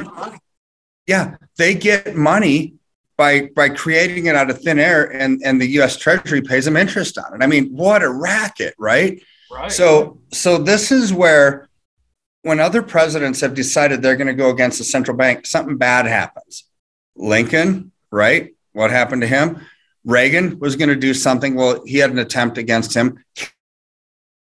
[1.07, 2.75] Yeah, they get money
[3.17, 5.97] by by creating it out of thin air, and and the U.S.
[5.97, 7.43] Treasury pays them interest on it.
[7.43, 9.23] I mean, what a racket, right?
[9.51, 9.73] Right.
[9.73, 11.69] So so this is where
[12.43, 16.07] when other presidents have decided they're going to go against the central bank, something bad
[16.07, 16.65] happens.
[17.17, 18.55] Lincoln, right?
[18.73, 19.63] What happened to him?
[20.05, 21.57] Reagan was going to do something.
[21.57, 23.25] Well, he had an attempt against him.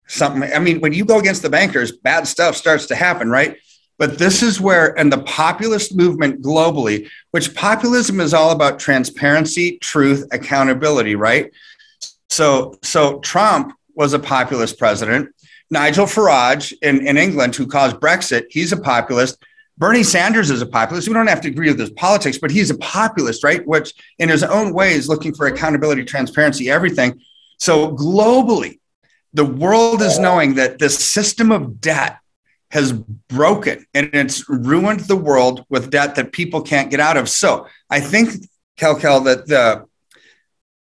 [0.07, 0.53] Something.
[0.53, 3.57] I mean, when you go against the bankers, bad stuff starts to happen, right?
[4.01, 9.77] But this is where, and the populist movement globally, which populism is all about transparency,
[9.77, 11.53] truth, accountability, right?
[12.31, 15.35] So, so Trump was a populist president.
[15.71, 19.37] Nigel Farage in, in England, who caused Brexit, he's a populist.
[19.77, 21.07] Bernie Sanders is a populist.
[21.07, 23.67] We don't have to agree with his politics, but he's a populist, right?
[23.67, 27.21] Which, in his own way, is looking for accountability, transparency, everything.
[27.59, 28.79] So, globally,
[29.35, 32.17] the world is knowing that this system of debt
[32.71, 37.29] has broken and it's ruined the world with debt that people can't get out of.
[37.29, 38.31] So, I think,
[38.79, 39.87] KellKell, that the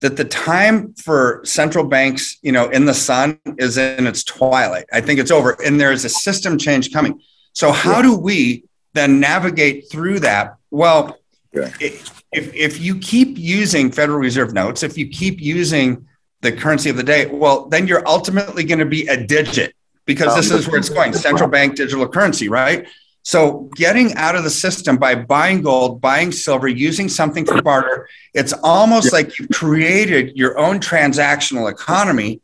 [0.01, 4.85] that the time for central banks, you know, in the sun is in its twilight.
[4.93, 7.19] I think it's over, and there is a system change coming.
[7.53, 10.55] So, how do we then navigate through that?
[10.69, 11.17] Well,
[11.53, 11.71] Yeah.
[11.79, 16.05] if, if if you keep using Federal Reserve notes, if you keep using
[16.41, 19.73] the currency of the day, well, then you're ultimately going to be a digit
[20.07, 22.87] because um, this is where it's going central bank digital currency, right?
[23.21, 28.07] So, getting out of the system by buying gold, buying silver, using something for barter,
[28.33, 32.39] it's almost like you've created your own transactional economy,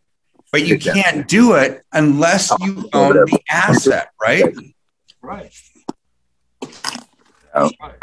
[0.51, 4.53] but you can't do it unless you own the asset, right?
[5.21, 5.53] Right.
[6.61, 7.69] Yeah.
[7.81, 7.93] Right.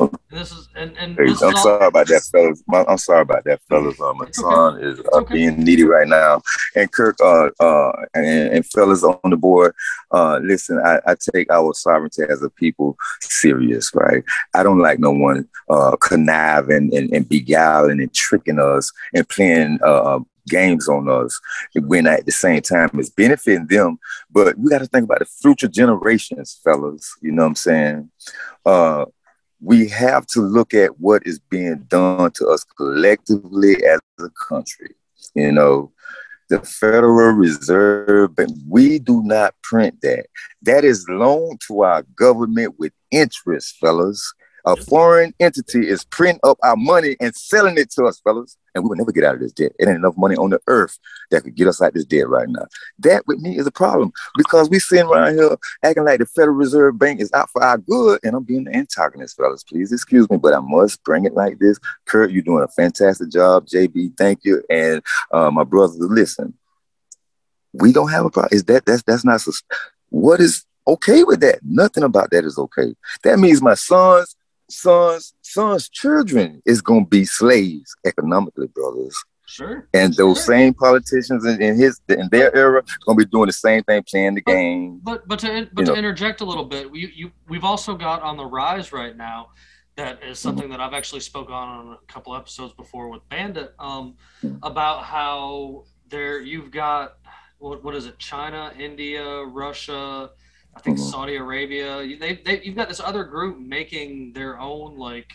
[0.00, 2.62] And this is and and Hey, this I'm sorry about that, fellas.
[2.66, 4.00] My, I'm sorry about that, fellas.
[4.00, 5.34] Uh, my son is uh, okay.
[5.34, 6.42] being needy right now.
[6.74, 9.74] And Kirk, uh, uh, and, and fellas on the board,
[10.10, 14.22] uh, listen, I, I take our sovereignty as a people serious, right?
[14.54, 19.78] I don't like no one uh, conniving and, and beguiling and tricking us and playing
[19.82, 21.40] uh, games on us
[21.74, 23.98] when at the same time it's benefiting them.
[24.30, 27.16] But we got to think about the future generations, fellas.
[27.20, 28.10] You know what I'm saying?
[28.64, 29.06] Uh,
[29.60, 34.94] we have to look at what is being done to us collectively as a country.
[35.34, 35.92] You know,
[36.48, 40.26] the Federal Reserve, but we do not print that.
[40.62, 44.32] That is loaned to our government with interest, fellas.
[44.66, 48.56] A foreign entity is printing up our money and selling it to us, fellas.
[48.74, 49.72] And we will never get out of this debt.
[49.78, 50.98] It ain't enough money on the earth
[51.30, 52.66] that could get us out of this debt right now.
[52.98, 56.56] That with me is a problem because we sitting around here acting like the Federal
[56.56, 58.18] Reserve Bank is out for our good.
[58.24, 59.62] And I'm being the antagonist, fellas.
[59.62, 61.78] Please excuse me, but I must bring it like this.
[62.06, 63.66] Kurt, you're doing a fantastic job.
[63.66, 64.64] JB, thank you.
[64.68, 65.00] And
[65.30, 66.54] uh, my brothers, listen.
[67.72, 68.56] We don't have a problem.
[68.56, 69.40] Is that that's that's not
[70.08, 71.60] what is okay with that?
[71.62, 72.94] Nothing about that is okay.
[73.22, 74.34] That means my sons
[74.68, 79.16] sons, sons' children is gonna be slaves economically, brothers.
[79.46, 79.88] Sure.
[79.94, 80.46] And those sure.
[80.46, 84.34] same politicians in, in, his in their era gonna be doing the same thing, playing
[84.34, 85.00] the but, game.
[85.02, 85.96] But but to but to know.
[85.96, 89.50] interject a little bit, you you we've also got on the rise right now.
[89.94, 90.72] That is something mm-hmm.
[90.72, 94.56] that I've actually spoken on a couple episodes before with Bandit um, mm-hmm.
[94.62, 97.18] about how there you've got
[97.58, 98.18] what what is it?
[98.18, 100.30] China, India, Russia
[100.76, 101.08] I think mm-hmm.
[101.08, 102.06] Saudi Arabia.
[102.18, 105.32] They, they, you've got this other group making their own like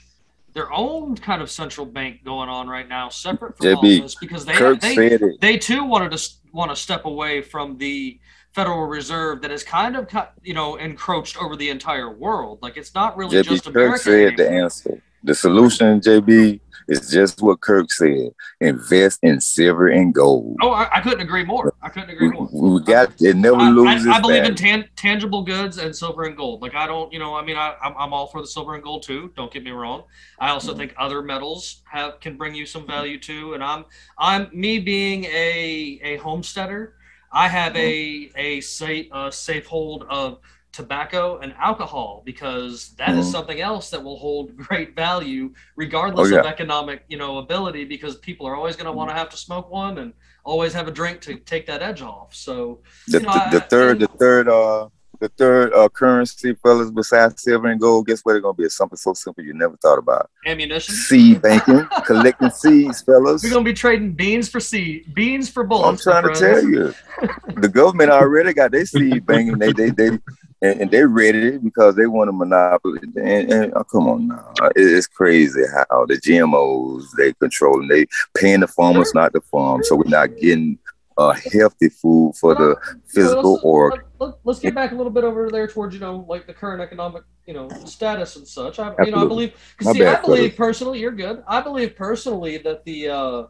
[0.54, 4.16] their own kind of central bank going on right now, separate from JB, all this,
[4.16, 8.20] because they Kirk they, they too wanted to want to step away from the
[8.54, 10.08] Federal Reserve that has kind of
[10.44, 12.60] you know encroached over the entire world.
[12.62, 14.04] Like it's not really JB, just Kirk America.
[14.04, 14.38] said anymore.
[14.38, 15.02] the answer.
[15.24, 18.32] The solution, JB, is just what Kirk said.
[18.60, 20.58] Invest in silver and gold.
[20.62, 21.74] Oh, I, I couldn't agree more.
[21.82, 22.50] I couldn't agree more.
[22.52, 24.08] We, got it never I, loses.
[24.08, 26.62] I, I believe in tan- tangible goods and silver and gold.
[26.62, 28.84] Like I don't, you know, I mean, I, I'm, I'm all for the silver and
[28.84, 29.32] gold too.
[29.36, 30.04] Don't get me wrong.
[30.40, 30.80] I also mm-hmm.
[30.80, 33.54] think other metals have can bring you some value too.
[33.54, 33.86] And I'm,
[34.18, 36.96] I'm me being a a homesteader.
[37.32, 38.38] I have mm-hmm.
[38.38, 40.40] a a safe a safe hold of
[40.72, 43.20] tobacco and alcohol because that mm-hmm.
[43.20, 46.40] is something else that will hold great value regardless oh, yeah.
[46.40, 49.38] of economic you know ability because people are always going to want to have to
[49.38, 53.26] smoke one and always have a drink to take that edge off so the, you
[53.26, 54.88] know, the, I, third I, the third uh
[55.22, 58.36] the third uh, currency, fellas, besides silver and gold, guess what?
[58.36, 60.32] It's gonna be it's something so simple you never thought about.
[60.48, 60.96] Ammunition.
[60.96, 63.44] Seed banking, collecting seeds, fellas.
[63.44, 66.08] We're gonna be trading beans for seed, beans for bullets.
[66.08, 66.94] I'm trying to tell you,
[67.62, 69.60] the government already got their seed banking.
[69.60, 70.18] They they they
[70.62, 73.00] and, and they ready because they want a monopoly.
[73.16, 78.06] And, and oh, come on now, it's crazy how the GMOs they control and they
[78.38, 80.78] paying the farmers, not the farm, so we're not getting
[81.18, 82.76] uh, healthy food for the
[83.08, 84.06] physical or.
[84.20, 86.82] Let, us get back a little bit over there towards you know like the current
[86.82, 88.78] economic you know status and such.
[88.78, 91.44] I, you know I believe see bad, I believe personally you're good.
[91.48, 93.44] I believe personally that the uh,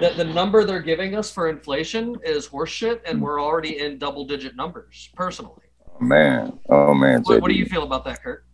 [0.00, 4.24] that the number they're giving us for inflation is horseshit, and we're already in double
[4.24, 5.10] digit numbers.
[5.16, 5.61] Personally.
[6.00, 7.22] Oh, man, oh man.
[7.22, 8.44] What, what do you feel about that, Kirk?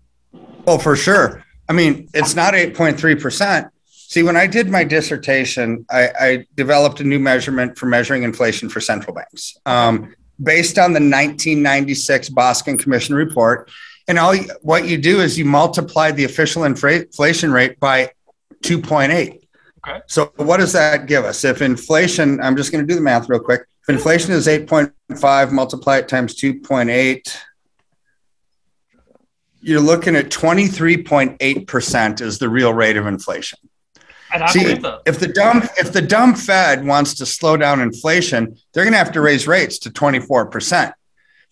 [0.67, 1.45] Oh, for sure.
[1.69, 3.69] I mean, it's not eight point three percent
[4.09, 8.71] See, when I did my dissertation, I, I, developed a new measurement for measuring inflation
[8.71, 13.71] for central banks um, based on the 1996 Boskin Commission report.
[14.09, 18.13] And all what you do is you multiply the official inflation rate by
[18.65, 19.11] 2.8.
[19.11, 20.01] Okay.
[20.07, 21.45] So what does that give us?
[21.45, 23.67] If inflation, I'm just going to do the math real quick.
[23.89, 27.37] If inflation is 8.5, multiply it times 2.8,
[29.61, 33.59] you're looking at 23.8% is the real rate of inflation.
[34.49, 34.61] See,
[35.07, 38.99] if the dumb if the dumb Fed wants to slow down inflation, they're going to
[38.99, 40.93] have to raise rates to 24%.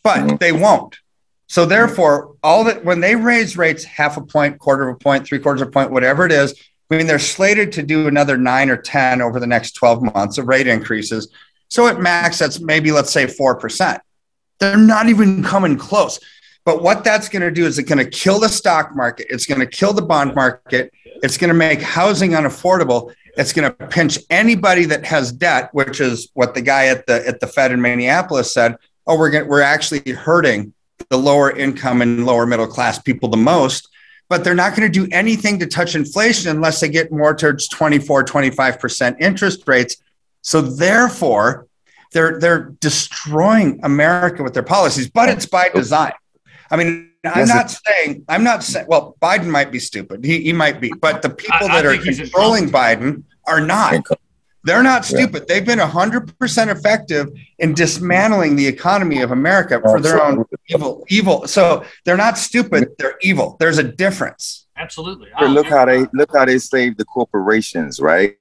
[0.03, 0.37] But mm-hmm.
[0.37, 0.99] they won't.
[1.46, 5.27] So therefore, all that when they raise rates half a point, quarter of a point,
[5.27, 6.53] three quarters of a point, whatever it is,
[6.90, 10.37] I mean they're slated to do another 9 or 10 over the next 12 months
[10.37, 11.29] of rate increases.
[11.68, 13.98] So at max that's maybe let's say 4%.
[14.59, 16.18] They're not even coming close.
[16.64, 19.29] But what that's going to do is it's going to kill the stock market.
[19.31, 20.92] It's going to kill the bond market.
[21.22, 23.14] It's going to make housing unaffordable.
[23.37, 27.26] It's going to pinch anybody that has debt, which is what the guy at the
[27.26, 28.76] at the Fed in Minneapolis said.
[29.07, 30.72] Oh, we're going, we're actually hurting
[31.09, 33.88] the lower income and lower middle class people the most.
[34.29, 37.68] But they're not going to do anything to touch inflation unless they get more towards
[37.68, 39.98] 24, 25% interest rates.
[40.47, 41.67] So therefore,
[42.13, 46.13] they're they're destroying America with their policies, but it's by design.
[46.71, 50.25] I mean, I'm not saying I'm not saying well, Biden might be stupid.
[50.25, 54.07] He, he might be, but the people I, that I are controlling Biden are not.
[54.63, 55.44] They're not stupid.
[55.47, 55.55] Yeah.
[55.55, 57.29] They've been 100% effective
[57.61, 61.05] in dismantling the economy of America for their own evil.
[61.09, 61.47] Evil.
[61.47, 62.88] So they're not stupid.
[62.99, 63.57] They're evil.
[63.61, 64.67] There's a difference.
[64.77, 65.29] Absolutely.
[65.40, 68.37] Look how they look how they saved the corporations, right?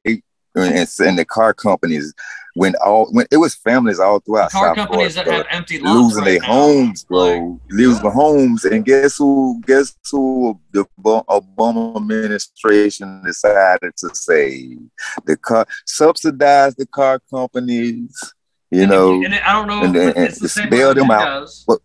[0.55, 2.13] And, and the car companies
[2.53, 5.93] when all when it was families all throughout car South companies that have empty lots
[5.95, 6.47] losing right their now.
[6.47, 7.59] homes, bro.
[7.69, 9.61] losing homes, and guess who?
[9.67, 10.59] Guess who?
[10.71, 14.79] The Obama administration decided to save
[15.25, 18.33] the car, subsidize the car companies.
[18.71, 21.49] You And know, and I don't know and if it's the same bail them out.
[21.67, 21.79] But-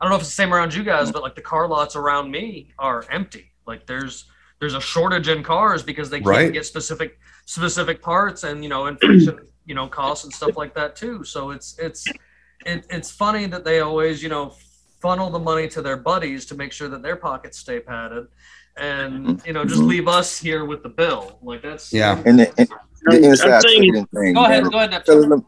[0.00, 1.12] I don't know if it's the same around you guys, mm.
[1.12, 3.52] but like the car lots around me are empty.
[3.66, 4.24] Like there's
[4.58, 6.52] there's a shortage in cars because they can't Right.
[6.52, 7.18] get specific
[7.50, 9.36] specific parts and you know inflation
[9.66, 11.24] you know costs and stuff like that too.
[11.24, 12.06] So it's it's
[12.64, 14.54] it, it's funny that they always you know
[15.02, 18.28] funnel the money to their buddies to make sure that their pockets stay padded,
[18.76, 19.46] and mm-hmm.
[19.46, 21.40] you know just leave us here with the bill.
[21.42, 22.22] Like that's Yeah.
[22.24, 24.34] and the, and the I'm inside saying- trading thing.
[24.34, 25.44] Go ahead, go ahead, Neptune.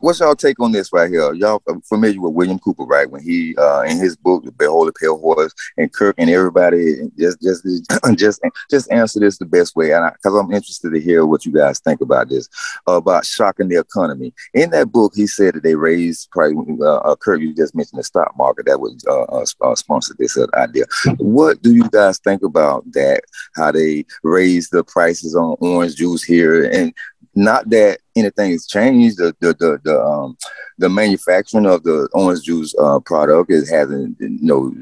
[0.00, 1.32] What's y'all take on this right here?
[1.34, 3.10] Y'all familiar with William Cooper, right?
[3.10, 7.42] When he uh in his book, Behold the Pale Horse, and Kirk and everybody just
[7.42, 7.66] just
[8.16, 8.40] just
[8.70, 11.80] just answer this the best way, and because I'm interested to hear what you guys
[11.80, 12.48] think about this
[12.86, 14.32] about shocking the economy.
[14.54, 17.40] In that book, he said that they raised probably uh, uh, Kirk.
[17.40, 20.84] You just mentioned the stock market that was uh, uh, uh, sponsored this uh, idea.
[21.16, 23.22] What do you guys think about that?
[23.56, 26.94] How they raised the prices on orange juice here, and
[27.34, 29.18] not that anything's changed.
[29.18, 30.36] The the the, the um
[30.78, 34.74] the manufacturing of the orange juice uh, product it hasn't you know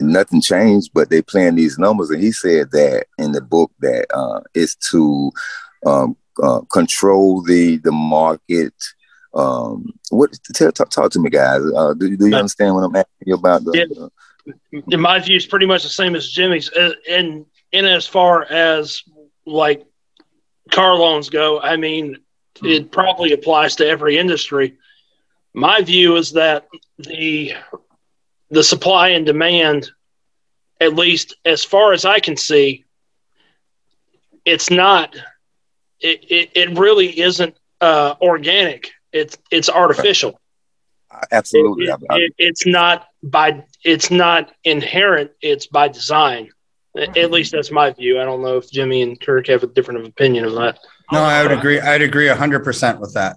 [0.00, 2.10] nothing changed, but they playing these numbers.
[2.10, 5.30] And he said that in the book that uh, it's to
[5.86, 8.74] um, uh, control the the market.
[9.32, 11.60] Um, what tell, talk, talk to me, guys.
[11.76, 13.64] Uh, do, do you understand what I'm asking you about?
[13.64, 14.10] The,
[14.72, 14.80] Yeah.
[14.88, 16.72] in my view, it's pretty much the same as Jimmy's.
[16.72, 19.02] Uh, And in as far as
[19.46, 19.84] like
[20.70, 22.16] car loans go, I mean,
[22.62, 22.88] it hmm.
[22.88, 24.76] probably applies to every industry.
[25.54, 26.66] My view is that
[26.98, 27.54] the
[28.50, 29.90] the supply and demand,
[30.80, 32.84] at least as far as I can see,
[34.44, 35.16] it's not.
[36.00, 38.90] It it, it really isn't uh, organic.
[39.12, 40.40] It's it's artificial
[41.10, 41.86] uh, absolutely.
[41.86, 46.50] it- it- it's not by it's not inherent it's by design
[46.96, 47.32] at hmm.
[47.32, 50.44] least that's my view i don't know if jimmy and kirk have a different opinion
[50.44, 50.78] of that
[51.12, 51.80] No, I would agree.
[51.80, 53.36] I'd agree hundred percent with that.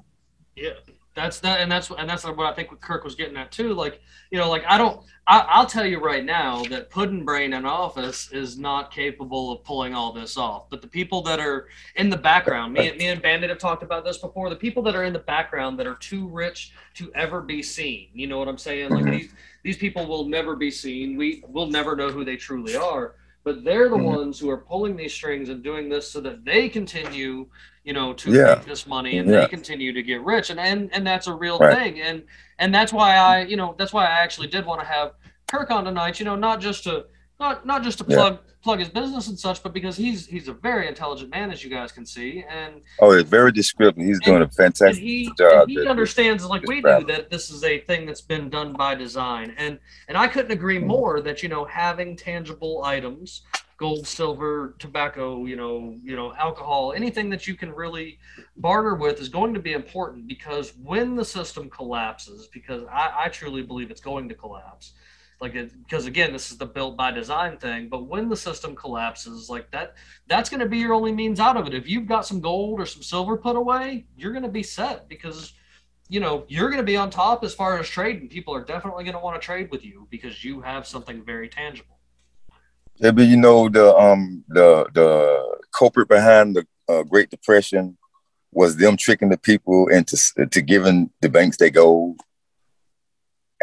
[0.56, 0.72] Yeah,
[1.16, 3.74] that's that, and that's and that's what I think what Kirk was getting at too.
[3.74, 4.02] Like,
[4.32, 7.66] you know, like I don't, I, I'll tell you right now that Puddin Brain in
[7.66, 10.70] office is not capable of pulling all this off.
[10.70, 13.84] But the people that are in the background, me, and me and Bandit have talked
[13.84, 14.50] about this before.
[14.50, 18.10] The people that are in the background that are too rich to ever be seen.
[18.14, 18.90] You know what I'm saying?
[18.92, 19.12] Like Mhm.
[19.12, 19.32] these
[19.64, 21.16] these people will never be seen.
[21.18, 23.16] We will never know who they truly are.
[23.44, 24.04] But they're the Mhm.
[24.06, 27.48] ones who are pulling these strings and doing this so that they continue
[27.86, 28.56] you know, to Yeah.
[28.56, 29.42] make this money and Yeah.
[29.42, 30.50] they continue to get rich.
[30.50, 31.78] And, and and that's a real Right.
[31.78, 32.00] thing.
[32.02, 32.24] And
[32.58, 35.16] and that's why I, you know, that's why I actually did want to have
[35.52, 37.08] Kirk on tonight, you know, not just to
[37.40, 38.16] not not just to Yeah.
[38.18, 41.64] plug plug his business and such, but because he's he's a very intelligent man, as
[41.64, 42.46] you guys can see.
[42.50, 44.04] And oh, it's very descriptive.
[44.06, 45.64] He's doing a and fantastic he, job.
[45.64, 48.96] and he understands like we do that this is a thing that's been done by
[48.96, 50.88] design and and i couldn't agree Mm-hmm.
[50.88, 53.42] more that you know having tangible items
[53.78, 58.18] gold silver tobacco you know you know alcohol anything that you can really
[58.58, 63.28] barter with is going to be important because when the system collapses because i, I
[63.30, 64.94] truly believe it's going to collapse
[65.44, 68.74] like it, because again this is the built by design thing but when the system
[68.76, 69.94] collapses like that
[70.26, 71.74] that's going to be your only means out of it.
[71.74, 75.10] If you've got some gold or some silver put away you're going to be set
[75.10, 75.54] because
[76.08, 78.64] you know you're going to be on top as far as trade and people are
[78.64, 82.00] definitely going to want to trade with you because you have something very tangible.
[82.96, 87.98] Yeah, but you know the um the the culprit behind the uh, Great Depression
[88.52, 90.16] was them tricking the people into
[90.50, 92.22] to giving the banks their gold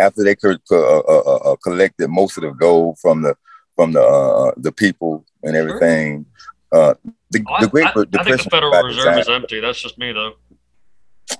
[0.00, 3.34] after they could uh, uh, uh, uh, collected most of the gold from the
[3.76, 6.26] from the uh, the people and everything.
[6.72, 6.94] Uh,
[7.30, 9.60] the, Oh, the Great I, I think the Federal Reserve is empty.
[9.60, 10.34] That's just me, though.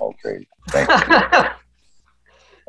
[0.00, 1.48] Okay, thank you.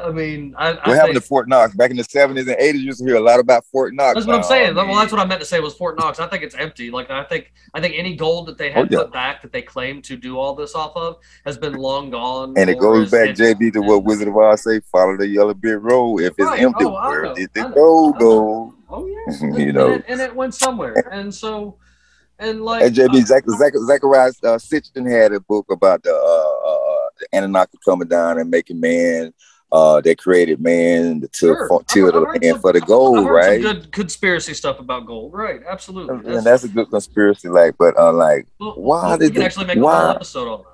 [0.04, 2.82] I mean, I, I What happened to Fort Knox back in the seventies and eighties?
[2.82, 4.16] You used to hear a lot about Fort Knox.
[4.16, 4.78] That's what I'm saying.
[4.78, 6.20] I well, that's what I meant to say was Fort Knox.
[6.20, 6.91] I think it's empty.
[6.91, 8.97] Like I think I think any gold that they had Oh, yeah.
[9.04, 12.54] put back that they claimed to do all this off of has been long gone.
[12.58, 15.78] And it goes back, JB, to what Wizard of Oz say: follow the yellow brick
[15.82, 16.20] road.
[16.22, 16.62] If it's Right.
[16.62, 18.74] empty, Oh, I where did I the gold go?
[18.89, 19.88] Oh yes, You know.
[19.88, 20.93] and it, and it went somewhere.
[21.12, 21.78] And so,
[22.39, 26.12] and like And JB, uh, Zach, Zach, Zacharias uh, Sitchin had a book about the,
[26.12, 29.34] uh, uh, the Anunnaki coming down and making man.
[29.72, 31.67] Uh, they created man to Sure.
[31.69, 33.61] for, till the land some- for the gold, right?
[33.61, 35.61] Good conspiracy stuff about gold, right?
[35.67, 36.15] Absolutely.
[36.15, 39.32] And, and that's a good conspiracy, like, but uh, like, well, why well, we did
[39.34, 40.65] can the- actually make a why- whole episode on that.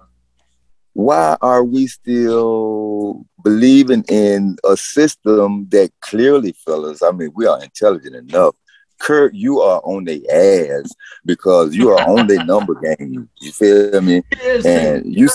[0.93, 7.03] why are we still believing in a system that clearly, fellas?
[7.03, 8.55] I mean, we are intelligent enough
[8.99, 10.91] Kirk, you are on the ass
[11.23, 13.29] because you are on the number game.
[13.39, 14.23] You feel me?
[14.41, 14.65] Is.
[14.65, 15.29] And you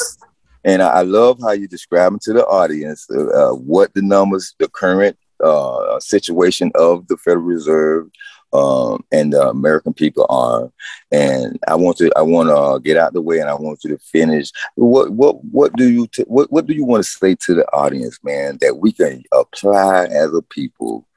[0.65, 5.19] and I love how you describe to the audience uh, what the numbers, the current
[5.43, 8.11] uh, situation of the Federal Reserve
[8.53, 10.71] um, and the American people are.
[11.11, 13.91] And I want to I want to get out the way, and I want you
[13.91, 14.51] to finish.
[14.75, 17.65] What what what do you t- what what do you want to say to the
[17.73, 21.09] audience, man, that we can apply as a people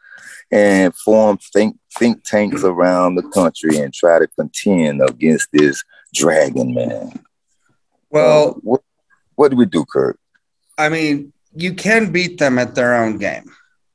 [0.52, 5.84] and form think think tanks around the country and try to contend against this
[6.14, 7.12] dragon, man.
[8.10, 8.82] Well, Uh, what
[9.36, 10.20] what do we do, Kirk?
[10.78, 13.52] I mean, you can beat them at their own game.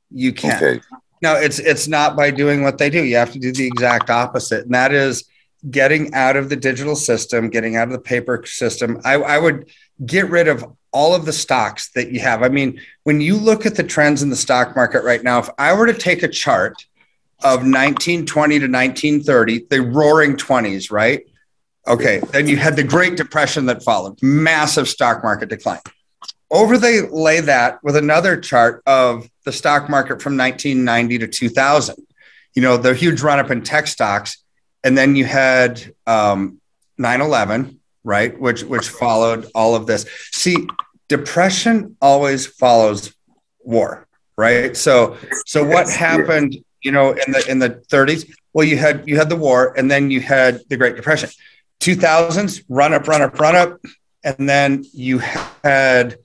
[0.09, 0.55] You can.
[0.55, 0.81] Okay.
[1.21, 3.03] No, it's it's not by doing what they do.
[3.03, 5.25] You have to do the exact opposite, and that is
[5.69, 8.99] getting out of the digital system, getting out of the paper system.
[9.05, 9.69] I, I would
[10.03, 12.41] get rid of all of the stocks that you have.
[12.41, 15.49] I mean, when you look at the trends in the stock market right now, if
[15.57, 16.85] I were to take a chart
[17.43, 21.25] of 1920 to 1930, the roaring 20s, right?
[21.87, 25.79] Okay, then you had the Great Depression that followed, massive stock market decline.
[26.51, 31.95] Overlay that with another chart of the stock market from 1990 to 2000.
[32.53, 34.37] You know, the huge run up in tech stocks.
[34.83, 36.59] And then you had um,
[36.99, 38.39] 9-11, right?
[38.39, 40.05] Which which followed all of this.
[40.31, 40.57] See,
[41.07, 43.13] depression always follows
[43.59, 44.07] war,
[44.37, 44.75] right?
[44.75, 48.29] So so what Yes, happened, you know, in the in the 30s?
[48.53, 51.29] Well, you had you had the war and then you had the Great Depression.
[51.81, 53.81] 2000s, run up, run up, run up.
[54.23, 55.19] And then you
[55.63, 56.17] had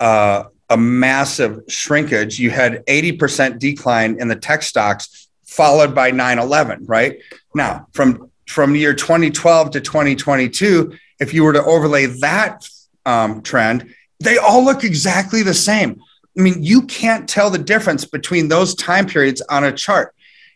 [0.00, 2.38] uh, a massive shrinkage.
[2.38, 7.18] You had 80% decline in the tech stocks, followed by 9 11, right?
[7.54, 12.66] Now, from, from year 2012 to 2022, if you were to overlay that
[13.04, 16.00] um, trend, they all look exactly the same.
[16.38, 20.14] I mean, you can't tell the difference between those time periods on a chart.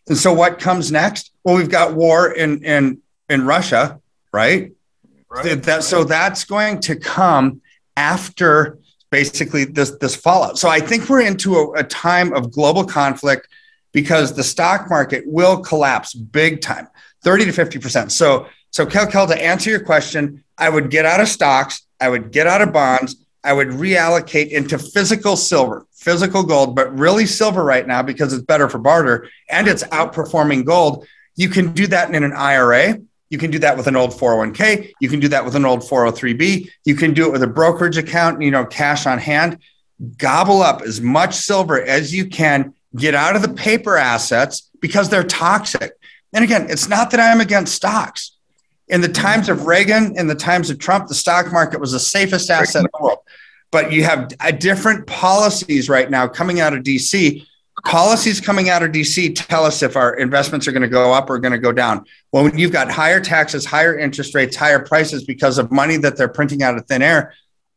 [0.09, 1.33] And so, what comes next?
[1.45, 4.01] Well, we've got war in in in Russia,
[4.37, 4.73] right?
[5.31, 5.63] Right.
[5.63, 7.63] That so that's going to come
[7.97, 8.79] after
[9.11, 10.59] basically this this fallout.
[10.59, 13.49] So I think we're into a, a time of global conflict
[13.93, 16.87] because the stock market will collapse big time,
[17.25, 18.11] 30 to 50%.
[18.11, 22.31] So so KellKell, to answer your question, I would get out of stocks, I would
[22.31, 27.65] get out of bonds, I would reallocate into physical silver, physical gold, but really silver
[27.65, 31.07] right now because it's better for barter and it's outperforming gold.
[31.37, 33.01] You can do that in an IRA.
[33.29, 34.93] You can do that with an old 401k.
[35.01, 36.71] You can do that with an old 403b.
[36.85, 39.59] You can do it with a brokerage account, you know, cash on hand.
[40.19, 42.75] Gobble up as much silver as you can.
[42.95, 45.93] Get out of the paper assets because they're toxic.
[46.33, 48.33] And again, it's not that I'm against stocks.
[48.89, 51.99] In the times of Reagan, in the times of Trump, the stock market was the
[51.99, 53.19] safest asset in the world.
[53.73, 57.45] But you have different policies right now coming out of DC
[57.87, 61.31] policies coming out of DC tell us if our investments are going to go up
[61.31, 62.05] or going to go down.
[62.33, 66.17] Well, when you've got higher taxes, higher interest rates, higher prices because of money that
[66.17, 67.33] they're printing out of thin air,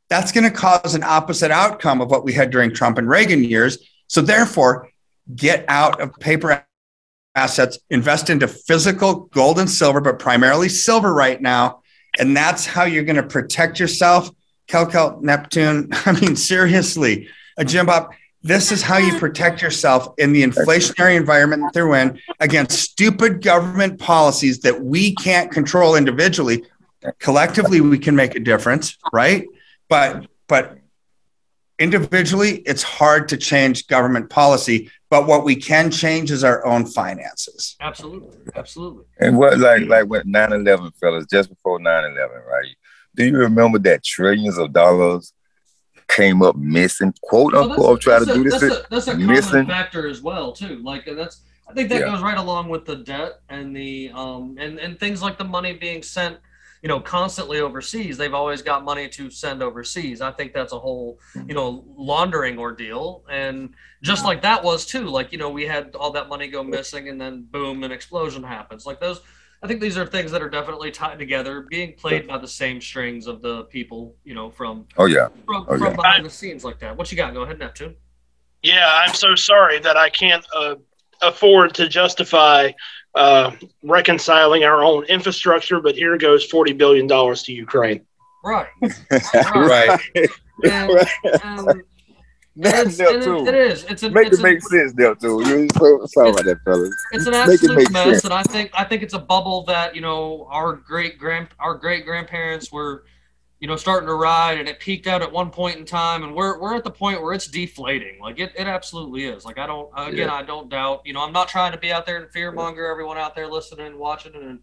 [0.10, 3.43] that's going to cause an opposite outcome of what we had during Trump and Reagan
[3.43, 3.78] years.
[4.07, 4.89] So, therefore,
[5.36, 6.66] get out of paper
[7.36, 11.84] assets, invest into physical gold and silver, but primarily silver right now.
[12.18, 14.32] And that's how you're going to protect yourself.
[14.68, 15.89] KellKell, Neptune.
[16.05, 18.12] I mean, seriously, a Jim Bob,
[18.42, 23.42] this is how you protect yourself in the inflationary environment that they're in against stupid
[23.42, 26.64] government policies that we can't control individually.
[27.20, 29.46] Collectively, we can make a difference, right?
[29.90, 30.78] But but
[31.80, 34.90] individually, it's hard to change government policy.
[35.10, 37.76] But what we can change is our own finances.
[37.82, 38.38] Absolutely.
[38.56, 39.06] Absolutely.
[39.20, 42.76] And what like like what 9-11, fellas, just before 9-11, right?
[43.16, 45.34] Do you remember that trillions of dollars
[46.10, 48.60] came up missing, quote Well, unquote, try to do this?
[48.60, 49.66] That's a, that's a common missing.
[49.68, 50.82] factor as well, too.
[50.84, 52.07] Like, that's I think that Yeah.
[52.07, 55.74] goes right along with the debt and the um and and things like the money
[55.74, 56.38] being sent,
[56.82, 58.18] you know, constantly overseas.
[58.18, 60.20] They've always got money to send overseas.
[60.20, 65.05] I think that's a whole you know laundering ordeal, and just like that was too.
[65.05, 68.43] Like you know, we had all that money go missing, and then boom, an explosion
[68.43, 68.86] happens.
[68.88, 69.22] Like those.
[69.62, 72.80] I think these are things that are definitely tied together, being played by the same
[72.80, 75.28] strings of the people, you know, from Oh yeah.
[75.45, 75.95] from, Oh, from yeah.
[75.95, 76.95] behind the scenes like that.
[76.95, 77.34] What you got?
[77.34, 77.95] Go ahead, Neptune.
[78.64, 80.76] Yeah, I'm so sorry that I can't uh,
[81.22, 82.72] afford to justify
[83.16, 83.51] uh,
[83.84, 88.01] reconciling our own infrastructure, but here goes $40 billion to Ukraine.
[88.43, 88.68] Right.
[89.53, 89.99] Right.
[90.16, 90.30] And,
[91.43, 91.80] and That's
[92.66, 93.38] it's, them too.
[93.45, 93.84] it, it is.
[93.86, 95.41] It's a, Make it's, it make sense, there too.
[95.45, 96.93] You so sorry about that, fellas.
[97.12, 98.24] it's an Make it absolute mess, sense.
[98.26, 101.76] and I think I think it's a bubble that you know our great grand our
[101.76, 103.03] great grandparents were
[103.60, 106.34] you know, starting to ride and it peaked out at one point in time and
[106.34, 108.18] we're, we're at the point where it's deflating.
[108.22, 109.43] Like it, it absolutely is.
[109.43, 110.34] Like I don't, again, Yeah.
[110.34, 112.88] I don't doubt, you know, I'm not trying to be out there and fear monger
[112.88, 114.60] everyone out there listening and watching and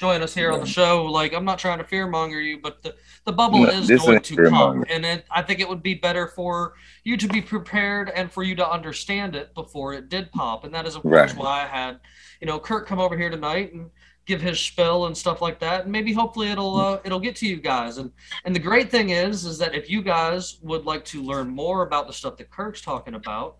[0.00, 1.04] joining us here on the show.
[1.04, 2.94] Like I'm not trying to fear monger you, but the,
[3.26, 4.86] the bubble No, is going to fear-monger.
[4.88, 6.72] And it, I think it would be better for
[7.04, 10.64] you to be prepared and for you to understand it before it did pop.
[10.64, 11.36] And that is of course Right.
[11.36, 12.00] why I had,
[12.40, 13.90] you know, Kirk come over here tonight and
[14.24, 15.82] give his spill and stuff like that.
[15.82, 17.98] And maybe hopefully it'll, uh, it'll get to you guys.
[17.98, 18.10] And,
[18.46, 21.82] and the great thing is, is that if you guys would like to learn more
[21.82, 23.58] about the stuff that Kirk's talking about,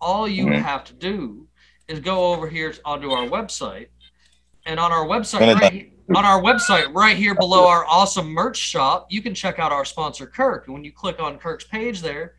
[0.00, 0.62] all you Mhm.
[0.62, 1.46] have to do
[1.86, 3.88] is go over here onto our website,
[4.66, 9.06] and on our website, right, on our website, right here below our awesome merch shop,
[9.10, 10.66] you can check out our sponsor Kirk.
[10.66, 12.34] And when you click on Kirk's page there,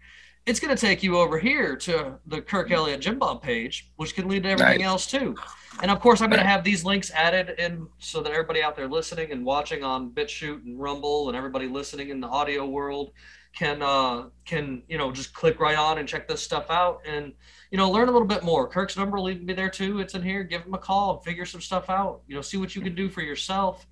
[0.45, 4.13] it's going to take you over here to the Kirk Elliot Jim Bob page, which
[4.13, 4.87] can lead to everything Nice.
[4.87, 5.35] else too.
[5.81, 8.75] And of course, I'm going to have these links added in so that everybody out
[8.75, 13.11] there listening and watching on BitChute and Rumble and everybody listening in the audio world
[13.55, 17.33] can uh, can you know just click right on and check this stuff out and
[17.73, 18.67] you know learn a little bit more.
[18.67, 19.99] Kirk's number will even be there too.
[19.99, 20.43] It's in here.
[20.43, 22.21] Give him a call and figure some stuff out.
[22.27, 23.87] You know, see what you can do for yourself,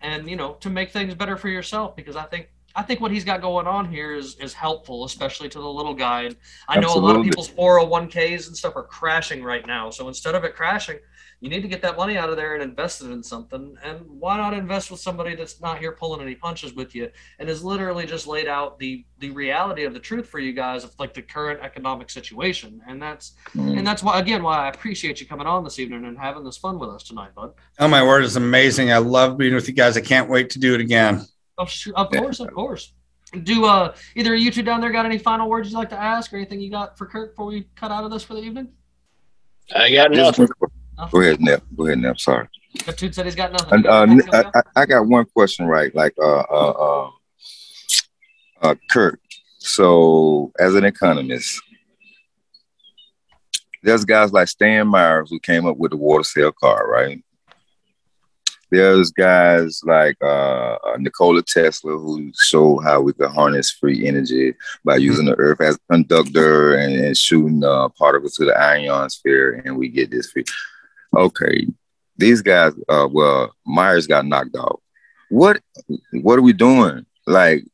[0.00, 2.48] and you know to make things better for yourself because I think.
[2.76, 5.94] I think what he's got going on here is is helpful, especially to the little
[5.94, 6.22] guy.
[6.22, 6.36] And
[6.68, 9.90] I know a lot of people's 401ks and stuff are crashing right now.
[9.90, 10.98] So instead of it crashing,
[11.44, 13.76] you need to get that money out of there and invest it in something.
[13.84, 17.50] And why not invest with somebody that's not here pulling any punches with you and
[17.50, 20.94] has literally just laid out the the reality of the truth for you guys of
[20.98, 22.80] like the current economic situation.
[22.88, 23.76] And that's Mm.
[23.76, 26.56] and that's why again why I appreciate you coming on this evening and having this
[26.56, 27.52] fun with us tonight, bud.
[27.78, 28.90] Oh my word, it's amazing.
[28.90, 29.98] I love being with you guys.
[29.98, 31.26] I can't wait to do it again.
[31.58, 32.20] Of, sh- of Yeah.
[32.20, 32.94] course, of course.
[33.42, 36.00] Do uh either of you two down there got any final words you'd like to
[36.00, 38.40] ask or anything you got for Kirk before we cut out of this for the
[38.40, 38.68] evening?
[39.74, 40.54] I got Just nothing.
[40.96, 41.62] One- Go ahead, Nep.
[41.76, 42.18] Go ahead, Nep.
[42.18, 42.48] Sorry.
[42.96, 43.86] Dude said he's got nothing.
[43.86, 43.86] And
[44.30, 45.94] uh, I, I, got one question, right?
[45.94, 47.10] Like, uh, uh, uh,
[48.62, 49.20] uh, Kirk.
[49.58, 51.62] So, as an economist,
[53.82, 57.22] there's guys like Stan Myers who came up with the water cell car, right?
[58.70, 64.54] There's guys like uh, uh, Nikola Tesla who showed how we could harness free energy
[64.84, 69.62] by using the Earth as a conductor and, and shooting uh, particles to the ionosphere,
[69.64, 70.44] and we get this free.
[71.16, 71.66] Okay,
[72.16, 74.80] these guys, uh, well, Myers got knocked out.
[75.30, 75.60] What,
[76.12, 77.06] what are we doing?
[77.26, 77.64] Like,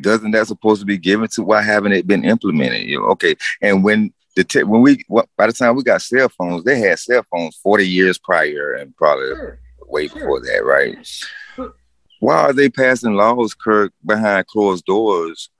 [0.00, 1.42] doesn't that supposed to be given to?
[1.42, 2.86] Why haven't it been implemented?
[2.86, 6.00] You know, okay, and when the te- when we what, by the time we got
[6.02, 9.58] cell phones, they had cell phones forty years prior, and probably Sure.
[9.88, 10.18] way Sure.
[10.18, 10.96] before that, right?
[12.20, 15.50] Why are they passing laws, Kirk, behind closed doors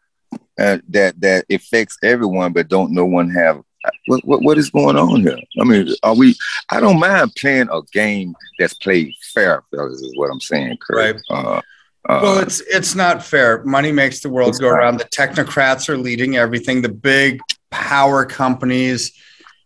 [0.59, 3.63] uh, that that affects everyone, but don't no one have?
[4.07, 5.39] What, what what is going on here?
[5.61, 6.37] I mean, are we?
[6.71, 10.01] I don't mind playing a game that's played fair, fellas.
[10.01, 10.97] Is what I'm saying, Kirk.
[10.97, 11.23] Right.
[11.31, 11.61] Uh,
[12.09, 13.63] uh, Well, it's it's not fair.
[13.65, 14.99] Money makes the world go around.
[14.99, 16.83] The technocrats are leading everything.
[16.83, 19.13] The big power companies,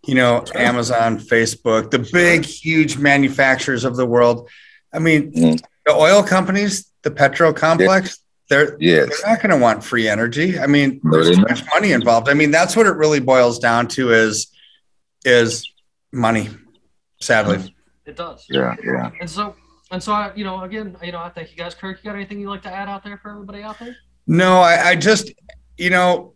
[0.07, 4.49] you know, Amazon, Facebook, the big, huge manufacturers of the world.
[4.95, 5.61] I mean, Mhm.
[5.85, 8.19] the oil companies, the petro complex,
[8.49, 9.09] they're yes.
[9.23, 10.59] they're not going to want free energy.
[10.59, 12.29] I mean, there's they're too much money involved.
[12.29, 14.49] I mean, that's what it really boils down to is
[15.25, 15.71] is
[16.13, 16.49] money.
[17.21, 17.75] Sadly,
[18.05, 18.47] It does.
[18.49, 19.11] Yeah, yeah.
[19.21, 19.57] And so
[19.91, 21.75] and so I, you know, again, you know, I thank you guys.
[21.75, 23.97] Kirk, you got anything you'd like to add out there for everybody out there?
[24.27, 25.33] no, I, I just
[25.77, 26.35] you know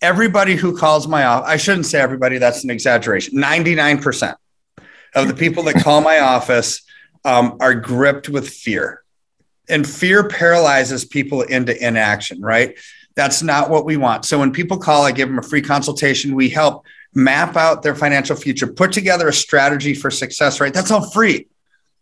[0.00, 1.48] everybody who calls my office.
[1.48, 2.38] I shouldn't say everybody.
[2.38, 3.38] That's an exaggeration.
[3.38, 4.36] Ninety nine percent
[5.14, 6.82] of the people that call my office
[7.24, 9.02] um, are gripped with fear,
[9.68, 12.40] and fear paralyzes people into inaction.
[12.40, 12.76] Right.
[13.14, 14.24] That's not what we want.
[14.24, 16.34] So when people call, I give them a free consultation.
[16.34, 20.60] We help map out their financial future, put together a strategy for success.
[20.60, 20.74] Right.
[20.74, 21.46] That's all free.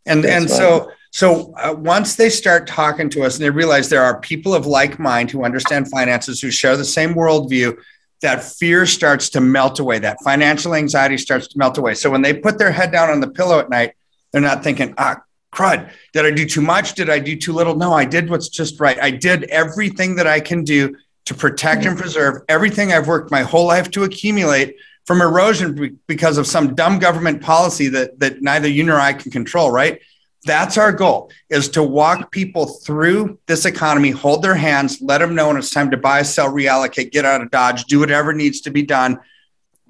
[0.06, 0.56] And That's and right.
[0.56, 4.52] so so uh, once they start talking to us and they realize there are people
[4.52, 7.78] of like mind who understand finances, who share the same worldview,
[8.20, 10.00] that fear starts to melt away.
[10.00, 11.94] That financial anxiety starts to melt away.
[11.94, 13.92] So when they put their head down on the pillow at night,
[14.32, 15.22] they're not thinking, ah,
[15.54, 16.94] crud, did I do too much?
[16.94, 17.76] Did I do too little?
[17.76, 18.98] No, I did what's just right.
[19.00, 20.96] I did everything that I can do
[21.26, 22.00] to protect and hmm.
[22.00, 24.76] preserve everything I've worked my whole life to accumulate
[25.06, 29.30] from erosion because of some dumb government policy that that neither you nor I can
[29.30, 30.00] control, right?
[30.44, 35.34] That's our goal is to walk people through this economy, hold their hands, let them
[35.34, 38.60] know when it's time to buy, sell, reallocate, get out of Dodge, do whatever needs
[38.62, 39.18] to be done.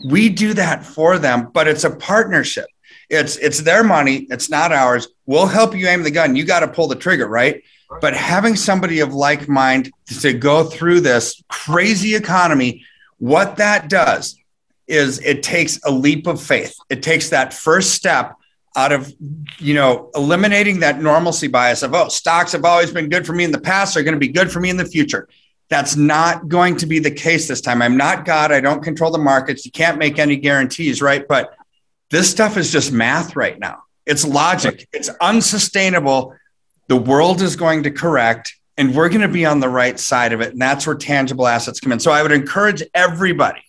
[0.04, 2.66] We do that for them, but it's a partnership.
[3.10, 5.08] It's it's their money, it's not ours.
[5.26, 6.36] We'll help you aim the gun.
[6.36, 7.62] You got to pull the trigger, right?
[8.00, 12.84] But having somebody of like mind to go through this crazy economy,
[13.18, 14.36] what that does
[14.86, 16.76] is it takes a leap of faith.
[16.90, 18.34] It takes that first step
[18.76, 19.12] out of
[19.58, 23.44] you know eliminating that normalcy bias of oh stocks have always been good for me
[23.44, 25.28] in the past they're going to be good for me in the future
[25.68, 29.12] that's not going to be the case this time i'm not god i don't control
[29.12, 31.56] the markets you can't make any guarantees right but
[32.14, 33.82] this stuff is just math right now.
[34.06, 34.86] It's logic.
[34.92, 36.36] It's unsustainable.
[36.86, 40.32] The world is going to correct and we're going to be on the right side
[40.32, 41.98] of it and that's where tangible assets come in.
[41.98, 43.62] So i would encourage everybody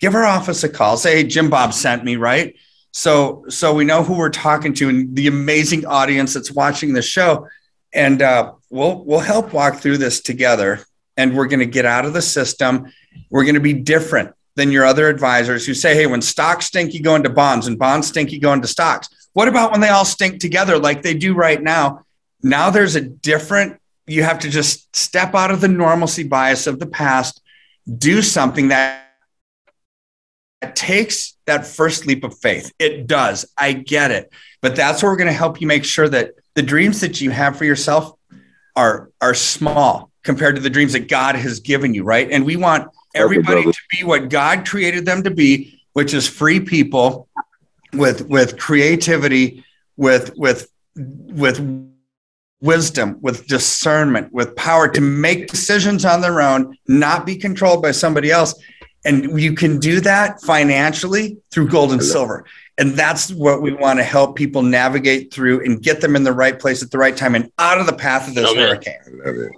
[0.00, 0.96] give our office a call.
[0.96, 2.56] Say hey jim bob sent me right?
[2.92, 7.02] So so we know who we're talking to and the amazing audience that's watching the
[7.02, 7.48] show.
[7.92, 10.80] And uh, we'll we'll help walk through this together
[11.18, 12.92] and we're going to get out of the system.
[13.28, 16.92] We're going to be different than your other advisors who say hey when stocks stink
[16.92, 19.88] you go into bonds and bonds stink you go into stocks what about when they
[19.88, 22.04] all stink together like they do right now
[22.42, 26.78] now there's a different you have to just step out of the normalcy bias of
[26.78, 27.40] the past
[27.96, 29.08] do something that
[30.74, 32.72] takes that first leap of faith.
[32.78, 33.46] It does.
[33.56, 34.32] I get it.
[34.60, 37.30] But that's where we're going to help you make sure that the dreams that you
[37.30, 38.12] have for yourself
[38.74, 42.28] are are small compared to the dreams that God has given you, right?
[42.30, 42.88] And we want
[43.18, 47.28] everybody to be what God created them to be, which is free people
[47.92, 49.64] with with creativity,
[49.96, 51.60] with with with
[52.60, 57.92] wisdom, with discernment, with power to make decisions on their own, not be controlled by
[57.92, 58.54] somebody else
[59.04, 62.44] and you can do that financially through gold and silver.
[62.76, 66.32] And that's what we want to help people navigate through and get them in the
[66.32, 69.52] right place at the right time and out of the path of this hurricane.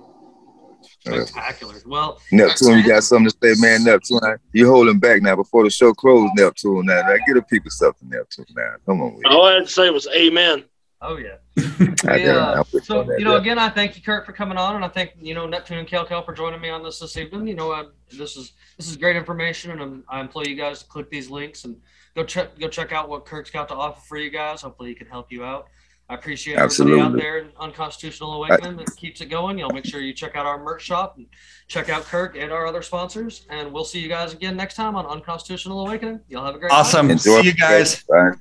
[1.07, 1.29] I love.
[1.29, 1.75] Spectacular.
[1.87, 3.85] Well, Neptune, you got something to say, man.
[3.85, 4.21] Neptune,
[4.53, 6.33] you holding back now before the show closed.
[6.37, 8.47] Neptune, now, now get a people something, Neptune.
[8.55, 9.21] Now, come on.
[9.27, 10.65] All I had to say was Amen.
[11.03, 11.37] Oh yeah.
[12.17, 12.63] yeah.
[12.83, 15.35] So you know, again, I thank you, Kirk, for coming on, and I thank you
[15.35, 17.47] know Neptune and KellKell for joining me on this this evening.
[17.47, 20.81] You know, I, this is this is great information, and I'm, i implore you guys
[20.81, 21.77] to click these links and
[22.15, 24.61] go check go check out what Kirk's got to offer for you guys.
[24.61, 25.69] Hopefully, he can help you out.
[26.11, 27.01] I appreciate Absolutely.
[27.01, 29.59] everybody out there in Unconstitutional Awakening that keeps it going.
[29.59, 31.27] Y'all make sure you check out our merch shop and
[31.69, 33.47] check out Kirk and our other sponsors.
[33.49, 36.19] And we'll see you guys again next time on Unconstitutional Awakening.
[36.29, 37.07] Y'all have a great awesome.
[37.07, 37.21] Night.
[37.21, 38.03] See you guys.
[38.03, 38.33] Bye.